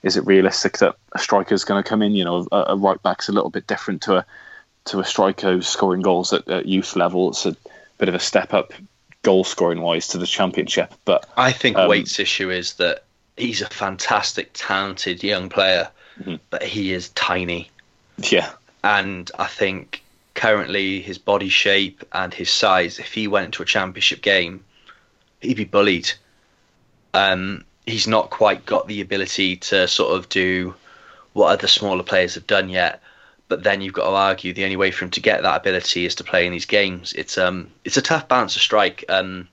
[0.03, 2.13] is it realistic that a striker is going to come in?
[2.13, 4.25] You know, a, a, right back's a little bit different to a
[4.85, 7.29] to a striker who's scoring goals at, at youth level.
[7.29, 7.55] It's a
[7.97, 8.73] bit of a step up
[9.23, 10.93] goal scoring wise to the championship.
[11.03, 13.03] But I think um, Waite's issue is that
[13.37, 16.35] he's a fantastic, talented young player, mm-hmm.
[16.49, 17.69] but he is tiny.
[18.17, 18.51] Yeah.
[18.83, 23.65] And I think currently his body shape and his size, if he went into a
[23.65, 24.65] championship game,
[25.39, 26.11] he'd be bullied.
[27.13, 30.75] Um, he's not quite got the ability to sort of do
[31.33, 33.01] what other smaller players have done yet.
[33.47, 36.05] But then you've got to argue the only way for him to get that ability
[36.05, 37.13] is to play in these games.
[37.13, 39.47] It's um it's a tough balance to strike um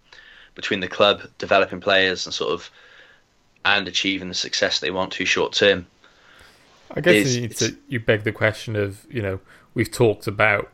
[0.56, 2.70] between the club developing players and sort of
[3.64, 5.86] and achieving the success they want to short term.
[6.90, 9.40] I guess you, to, you beg the question of you know
[9.74, 10.70] we've talked about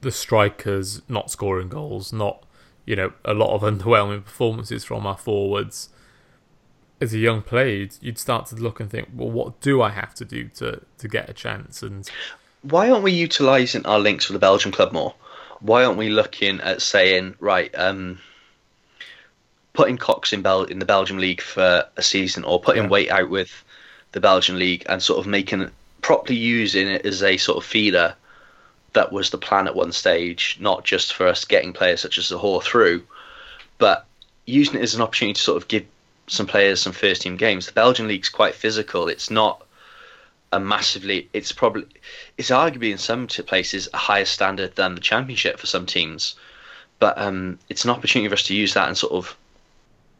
[0.00, 2.44] the strikers not scoring goals, not
[2.84, 5.90] you know a lot of underwhelming performances from our forwards.
[6.98, 10.14] As a young player, you'd start to look and think, well, what do I have
[10.14, 11.82] to do to to get a chance?
[11.82, 12.08] And
[12.62, 15.14] why aren't we utilising our links with the Belgian club more?
[15.60, 18.18] Why aren't we looking at saying, right, um,
[19.76, 22.88] putting Coxe in Bel- in the Belgian league for a season, or putting yeah.
[22.88, 23.64] Waite out with
[24.12, 25.70] the Belgian league, and sort of making
[26.00, 28.14] properly using it as a sort of feeder.
[28.94, 32.30] That was the plan at one stage, not just for us getting players such as
[32.30, 33.04] Zohore through,
[33.76, 34.06] but
[34.46, 35.84] using it as an opportunity to sort of give
[36.28, 37.66] some players some first team games.
[37.66, 39.08] The Belgian league's quite physical.
[39.08, 39.62] It's not
[40.52, 41.28] a massively.
[41.34, 41.84] It's probably
[42.38, 46.34] it's arguably in some places a higher standard than the championship for some teams,
[46.98, 49.36] but um, it's an opportunity for us to use that and sort of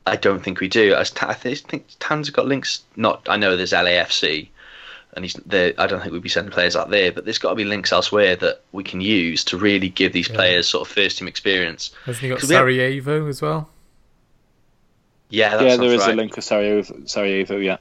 [0.06, 0.94] I don't think we do.
[0.94, 2.82] I, think Tan's got links.
[2.94, 4.48] Not I know there's LAFC,
[5.14, 5.74] and he's there.
[5.78, 7.92] I don't think we'd be sending players out there, but there's got to be links
[7.92, 10.36] elsewhere that we can use to really give these yeah.
[10.36, 11.90] players sort of first team experience.
[12.04, 13.68] Hasn't he got Sarajevo have, as well?
[15.28, 16.14] Yeah, yeah, there is right.
[16.14, 17.04] a link with Sarajevo.
[17.06, 17.78] Sarajevo, yeah.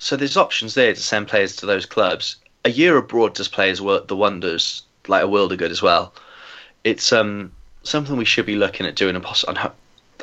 [0.00, 2.36] So there's options there to send players to those clubs.
[2.64, 6.12] A year abroad does players work the wonders, like a world of good as well.
[6.82, 7.52] It's um
[7.84, 9.14] something we should be looking at doing.
[9.14, 9.24] And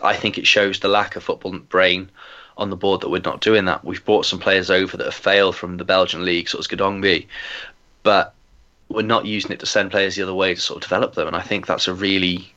[0.04, 2.10] I think it shows the lack of football brain
[2.58, 3.84] on the board that we're not doing that.
[3.84, 7.28] We've brought some players over that have failed from the Belgian league, such as Gedongbi,
[8.04, 8.34] but
[8.89, 11.28] we're not using it to send players the other way to sort of develop them.
[11.28, 12.54] And I think that's a really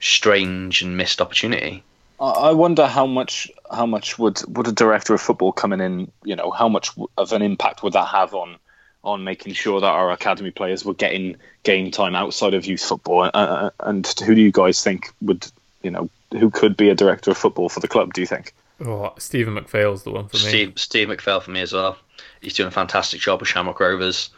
[0.00, 1.82] strange and missed opportunity.
[2.18, 6.36] I wonder how much how much would would a director of football coming in, you
[6.36, 8.56] know, how much of an impact would that have on
[9.02, 13.30] on making sure that our academy players were getting game time outside of youth football?
[13.32, 15.46] Uh and who do you guys think would,
[15.82, 18.12] you know, who could be a director of football for the club?
[18.14, 18.54] Do you think?
[18.84, 20.42] Oh, Stephen McPhail's the one for me.
[20.42, 21.98] Steve, Steve McPhail for me as well.
[22.40, 24.30] He's doing a fantastic job with Shamrock Rovers,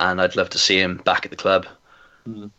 [0.00, 1.66] and I'd love to see him back at the club.
[2.28, 2.50] Mm.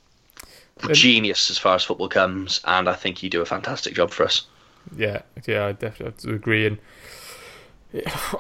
[0.93, 4.23] Genius as far as football comes, and I think he'd do a fantastic job for
[4.23, 4.47] us.
[4.95, 6.65] Yeah, yeah, I definitely have to agree.
[6.65, 6.77] And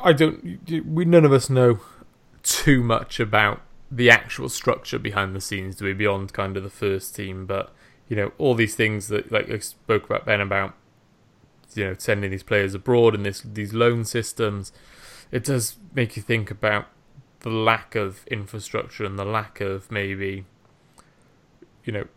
[0.01, 1.79] I don't, we none of us know
[2.43, 3.61] too much about
[3.91, 5.93] the actual structure behind the scenes, do we?
[5.93, 7.73] Beyond kind of the first team, but
[8.09, 10.73] you know all these things that like I spoke about Ben about
[11.75, 14.73] you know sending these players abroad and this these loan systems.
[15.31, 16.87] It does make you think about
[17.41, 20.45] the lack of infrastructure and the lack of maybe
[21.85, 22.07] you know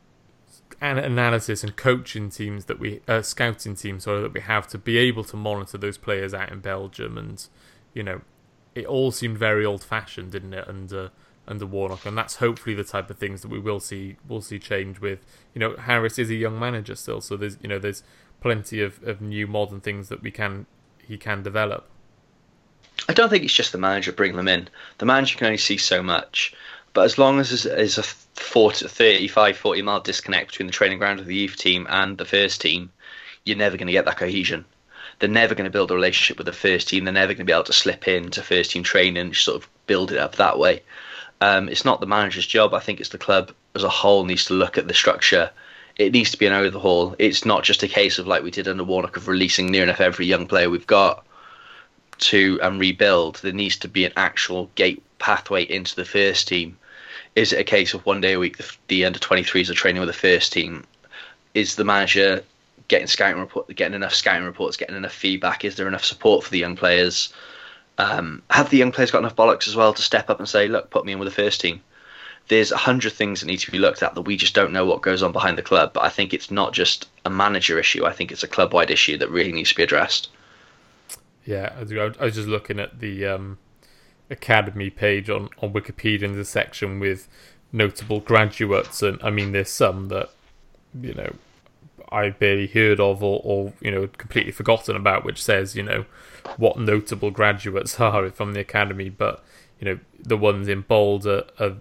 [0.81, 4.79] an analysis and coaching teams that we uh, scouting teams sorry that we have to
[4.79, 7.19] be able to monitor those players out in Belgium.
[7.19, 7.47] And
[7.93, 8.23] you know
[8.75, 10.67] it all seemed very old fashioned didn't it?
[10.67, 11.11] Under
[11.47, 14.59] under Warnock, and that's hopefully the type of things that we will see will see
[14.59, 15.21] change with.
[15.55, 18.03] You know, Harris is a young manager still, so there's you know there's
[18.41, 20.67] plenty of, of new modern things that we can
[20.99, 21.89] he can develop.
[23.09, 24.69] I don't think it's just the manager bringing them in.
[24.99, 26.55] The manager can only see so much.
[26.93, 31.21] But as long as there's a 40, 35, 40 mile disconnect between the training ground
[31.21, 32.91] of the youth team and the first team,
[33.45, 34.65] you're never going to get that cohesion.
[35.19, 37.05] They're never going to build a relationship with the first team.
[37.05, 39.69] They're never going to be able to slip into first team training and sort of
[39.87, 40.83] build it up that way.
[41.43, 42.73] Um, it's not the manager's job.
[42.73, 45.51] I think it's the club as a whole needs to look at the structure.
[45.97, 47.17] It needs to be an overhaul.
[47.19, 50.01] It's not just a case of like we did under Warnock of releasing near enough
[50.01, 51.27] every young player we've got
[52.31, 53.41] to and rebuild.
[53.43, 56.79] There needs to be an actual gate pathway into the first team.
[57.35, 59.99] Is it a case of one day a week the, the under 23s are training
[59.99, 60.87] with the first team?
[61.55, 62.45] Is the manager
[62.87, 65.65] getting scouting report, getting enough scouting reports, getting enough feedback?
[65.65, 67.35] Is there enough support for the young players?
[68.03, 70.67] Um, have the young players got enough bollocks as well to step up and say,
[70.67, 71.81] "Look, put me in with the first team"?
[72.49, 74.85] There's a hundred things that need to be looked at that we just don't know
[74.85, 75.93] what goes on behind the club.
[75.93, 78.05] But I think it's not just a manager issue.
[78.05, 80.31] I think it's a club-wide issue that really needs to be addressed.
[81.45, 83.59] Yeah, I was just looking at the um,
[84.31, 87.29] academy page on on Wikipedia in the section with
[87.71, 90.31] notable graduates, and I mean, there's some that
[91.01, 91.35] you know
[92.11, 96.05] I barely heard of or, or you know completely forgotten about, which says you know
[96.57, 99.43] what notable graduates are from the academy, but
[99.81, 101.77] you know the ones in bold are, are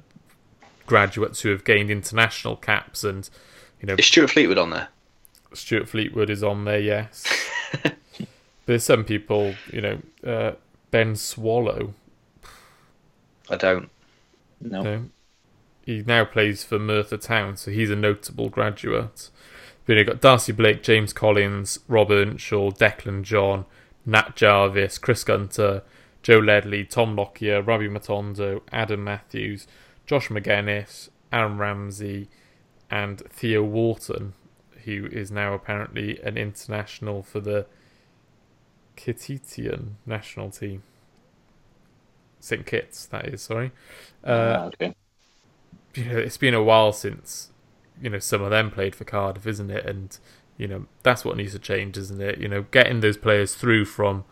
[0.85, 3.29] graduates who have gained international caps, and
[3.79, 4.89] you know is Stuart Fleetwood on there?
[5.53, 7.25] Stuart Fleetwood is on there, yes.
[8.65, 10.51] There's some people, you know, uh,
[10.91, 11.93] Ben Swallow.
[13.49, 13.89] I don't.
[14.61, 14.77] No.
[14.77, 15.05] You know,
[15.85, 19.29] he now plays for Merthyr Town, so he's a notable graduate.
[19.85, 23.65] Then you've got Darcy Blake, James Collins, Rob Earnshaw, Declan John,
[24.05, 25.83] Nat Jarvis, Chris Gunter,
[26.23, 29.67] Joe Ledley, Tom Lockyer, Rabbi Matondo, Adam Matthews,
[30.05, 32.29] Josh McGuinness, Aaron Ramsey,
[32.89, 34.33] and Theo Wharton,
[34.85, 37.65] who is now apparently an international for the
[38.97, 40.83] Kittitian national team.
[42.39, 42.65] St.
[42.65, 43.71] Kitts, that is, sorry.
[44.23, 44.95] Uh, ah, okay.
[45.95, 47.51] You know, it's been a while since
[48.01, 49.85] you know some of them played for Cardiff, isn't it?
[49.85, 50.17] And
[50.57, 52.37] you know that's what needs to change, isn't it?
[52.39, 54.23] You know, getting those players through from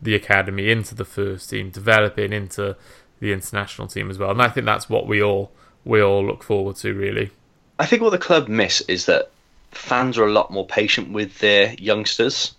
[0.00, 2.76] the academy into the first team, developing into
[3.20, 4.30] the international team as well.
[4.30, 5.50] And I think that's what we all
[5.84, 7.30] we all look forward to, really.
[7.78, 9.30] I think what the club miss is that
[9.70, 12.54] fans are a lot more patient with their youngsters.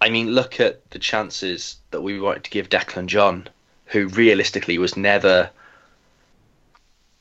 [0.00, 3.48] I mean, look at the chances that we wanted to give Declan John,
[3.86, 5.50] who realistically was never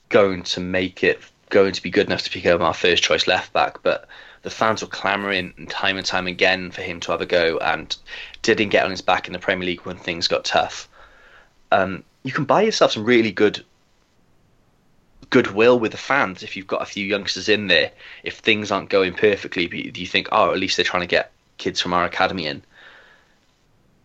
[0.09, 1.19] going to make it
[1.49, 4.07] going to be good enough to become our first choice left back, but
[4.43, 7.95] the fans were clamouring time and time again for him to have a go and
[8.41, 10.87] didn't get on his back in the Premier League when things got tough.
[11.71, 13.63] Um, you can buy yourself some really good
[15.29, 17.91] goodwill with the fans if you've got a few youngsters in there.
[18.23, 21.81] If things aren't going perfectly, you think, oh, at least they're trying to get kids
[21.81, 22.63] from our academy in.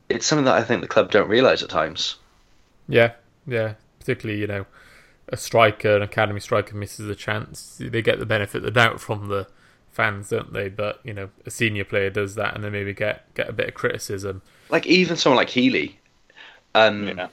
[0.09, 2.17] It's something that I think the club don't realise at times.
[2.89, 3.13] Yeah,
[3.47, 3.75] yeah.
[3.99, 4.67] Particularly, you know,
[5.29, 9.01] a striker, an academy striker, misses a chance, they get the benefit of the doubt
[9.01, 9.47] from the
[9.93, 10.69] fans, don't they?
[10.69, 13.69] But you know, a senior player does that, and they maybe get get a bit
[13.69, 14.43] of criticism.
[14.71, 15.99] Like even someone like Healey,
[16.75, 17.29] um, Yeah.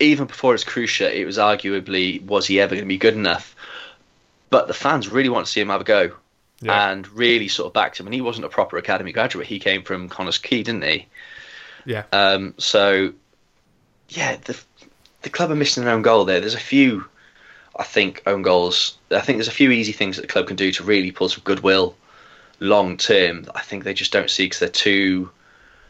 [0.00, 3.54] even before his cruciate, it was arguably was he ever going to be good enough?
[4.50, 6.12] But the fans really want to see him have a go,
[6.60, 6.90] Yeah.
[6.90, 8.06] and really sort of backed him.
[8.06, 11.06] And he wasn't a proper academy graduate; he came from Connah's Quay, didn't he?
[11.84, 13.12] Yeah, Um, so,
[14.08, 14.58] yeah, the
[15.22, 16.40] the club are missing their own goal there.
[16.40, 17.04] There's a few,
[17.76, 18.98] I think, own goals.
[19.10, 21.28] I think there's a few easy things that the club can do to really pull
[21.28, 21.96] some goodwill
[22.60, 23.46] long term.
[23.54, 25.30] I think they just don't see because they're too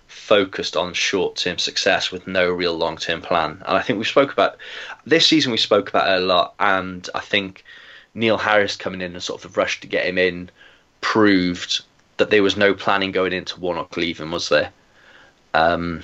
[0.07, 3.63] focused on short term success with no real long term plan.
[3.67, 4.57] And I think we spoke about
[5.07, 5.53] this season.
[5.53, 7.65] We spoke about it a lot, and I think
[8.15, 10.51] Neil Harris coming in and sort of the rush to get him in
[11.01, 11.83] proved
[12.17, 14.73] that there was no planning going into Warnock leaving, was there?
[15.55, 16.03] Um,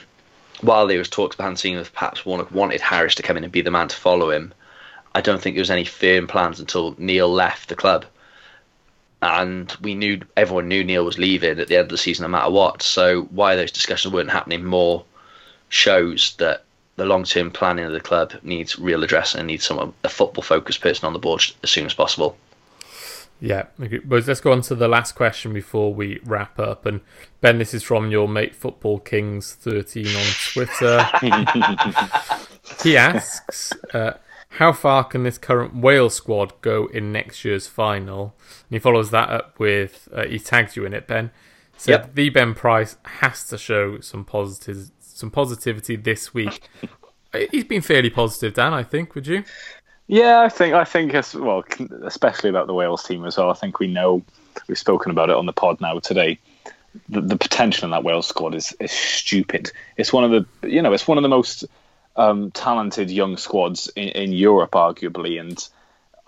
[0.60, 3.44] while there was talks behind the scenes of perhaps Warnock wanted Harris to come in
[3.44, 4.54] and be the man to follow him,
[5.14, 8.04] I don't think there was any firm plans until Neil left the club.
[9.22, 12.28] And we knew everyone knew Neil was leaving at the end of the season, no
[12.28, 12.82] matter what.
[12.82, 15.04] So why those discussions weren't happening more
[15.70, 16.64] shows that
[16.96, 21.06] the long-term planning of the club needs real address and needs someone a football-focused person
[21.06, 22.36] on the board as soon as possible.
[23.40, 23.64] yeah.
[23.80, 23.98] Okay.
[23.98, 26.86] But let's go on to the last question before we wrap up.
[26.86, 27.00] And
[27.40, 31.06] Ben, this is from your mate Football Kings thirteen on Twitter.
[32.82, 34.14] he asks, uh,
[34.58, 38.34] "How far can this current Wales squad go in next year's final?"
[38.68, 41.30] And he follows that up with, uh, he tags you in it, Ben.
[41.76, 42.14] So Yep.
[42.14, 46.68] the Ben Price has to show some positive, some positivity this week.
[47.50, 48.72] He's been fairly positive, Dan.
[48.72, 49.14] I think.
[49.16, 49.42] Would you?
[50.06, 51.64] Yeah, I think I think as well,
[52.04, 53.50] especially about the Wales team as well.
[53.50, 54.22] I think we know
[54.68, 56.38] we've spoken about it on the pod now today.
[57.08, 59.72] the, the potential in that Wales squad is, is stupid.
[59.96, 61.64] It's one of the you know it's one of the most
[62.16, 65.68] um, talented young squads in, in Europe, arguably, and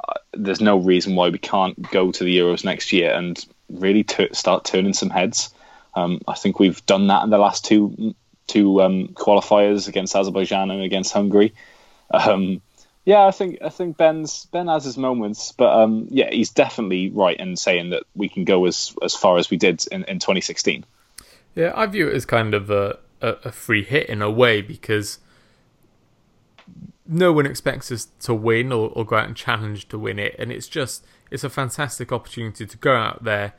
[0.06, 4.04] uh, there's no reason why we can't go to the Euros next year and really
[4.04, 5.52] t- start turning some heads.
[5.94, 8.14] Um, I think we've done that in the last two
[8.46, 11.52] two um, qualifiers against Azerbaijan and against Hungary.
[12.12, 12.60] Um,
[13.04, 17.10] yeah, I think I think Ben's Ben has his moments, but um, yeah, he's definitely
[17.10, 20.18] right in saying that we can go as as far as we did in, in
[20.18, 20.84] 2016.
[21.54, 24.60] Yeah, I view it as kind of a, a, a free hit in a way
[24.60, 25.18] because
[27.08, 30.34] no one expects us to win or, or go out and challenge to win it,
[30.38, 33.54] and it's just it's a fantastic opportunity to go out there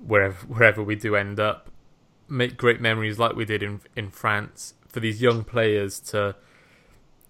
[0.00, 1.70] wherever wherever we do end up,
[2.28, 6.34] make great memories like we did in in France for these young players to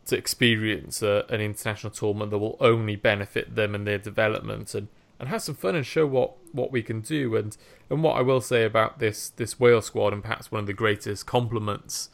[0.07, 4.89] to experience a, an international tournament that will only benefit them and their development and,
[5.21, 7.37] and have some fun and show what, what we can do.
[7.37, 7.57] And
[7.89, 10.73] and what I will say about this this Wales squad and perhaps one of the
[10.73, 12.09] greatest compliments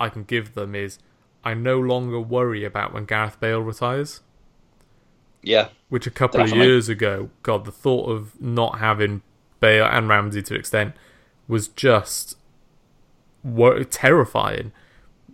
[0.00, 0.98] I can give them is
[1.48, 4.20] I no longer worry about when Gareth Bale retires.
[5.42, 5.68] Yeah.
[5.88, 6.60] Which a couple definitely.
[6.60, 9.22] of years ago, God, the thought of not having
[9.60, 10.94] Bale and Ramsey to an extent
[11.46, 12.36] was just
[13.42, 14.72] wor- terrifying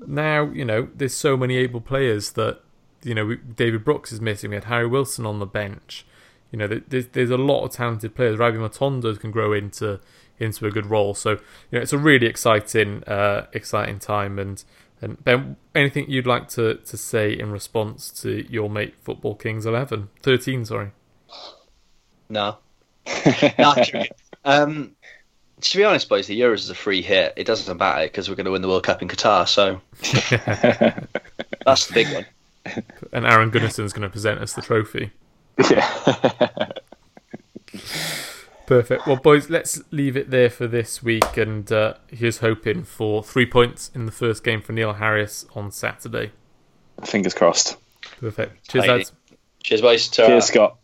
[0.06, 2.60] now you know there's so many able players that
[3.02, 4.50] you know David Brooks is missing.
[4.50, 6.06] We had Harry Wilson on the bench.
[6.50, 8.38] You know there's there's a lot of talented players.
[8.38, 10.00] Rabbi Matondo can grow into
[10.38, 11.14] into a good role.
[11.14, 11.38] So you
[11.72, 14.38] know it's a really exciting uh, exciting time.
[14.38, 14.62] And
[15.04, 19.66] and Ben, anything you'd like to to say in response to your mate Football Kings
[19.66, 20.64] 11 13?
[20.64, 20.90] Sorry.
[22.28, 22.56] No.
[23.58, 23.74] no
[24.44, 24.92] um,
[25.60, 27.34] to be honest, boys, the Euros is a free hit.
[27.36, 29.46] It doesn't matter because we're going to win the World Cup in Qatar.
[29.48, 29.80] So
[31.64, 32.26] that's the big one.
[33.12, 35.10] And Aron Gunnarsson's going to present us the trophy.
[35.70, 36.68] Yeah.
[38.66, 39.06] Perfect.
[39.06, 41.36] Well, boys, let's leave it there for this week.
[41.36, 45.70] And uh, here's hoping for three points in the first game for Neil Harris on
[45.70, 46.32] Saturday.
[47.04, 47.76] Fingers crossed.
[48.20, 48.68] Perfect.
[48.68, 49.12] Cheers, lads.
[49.62, 50.08] Cheers, boys.
[50.08, 50.78] Cheers, Scott.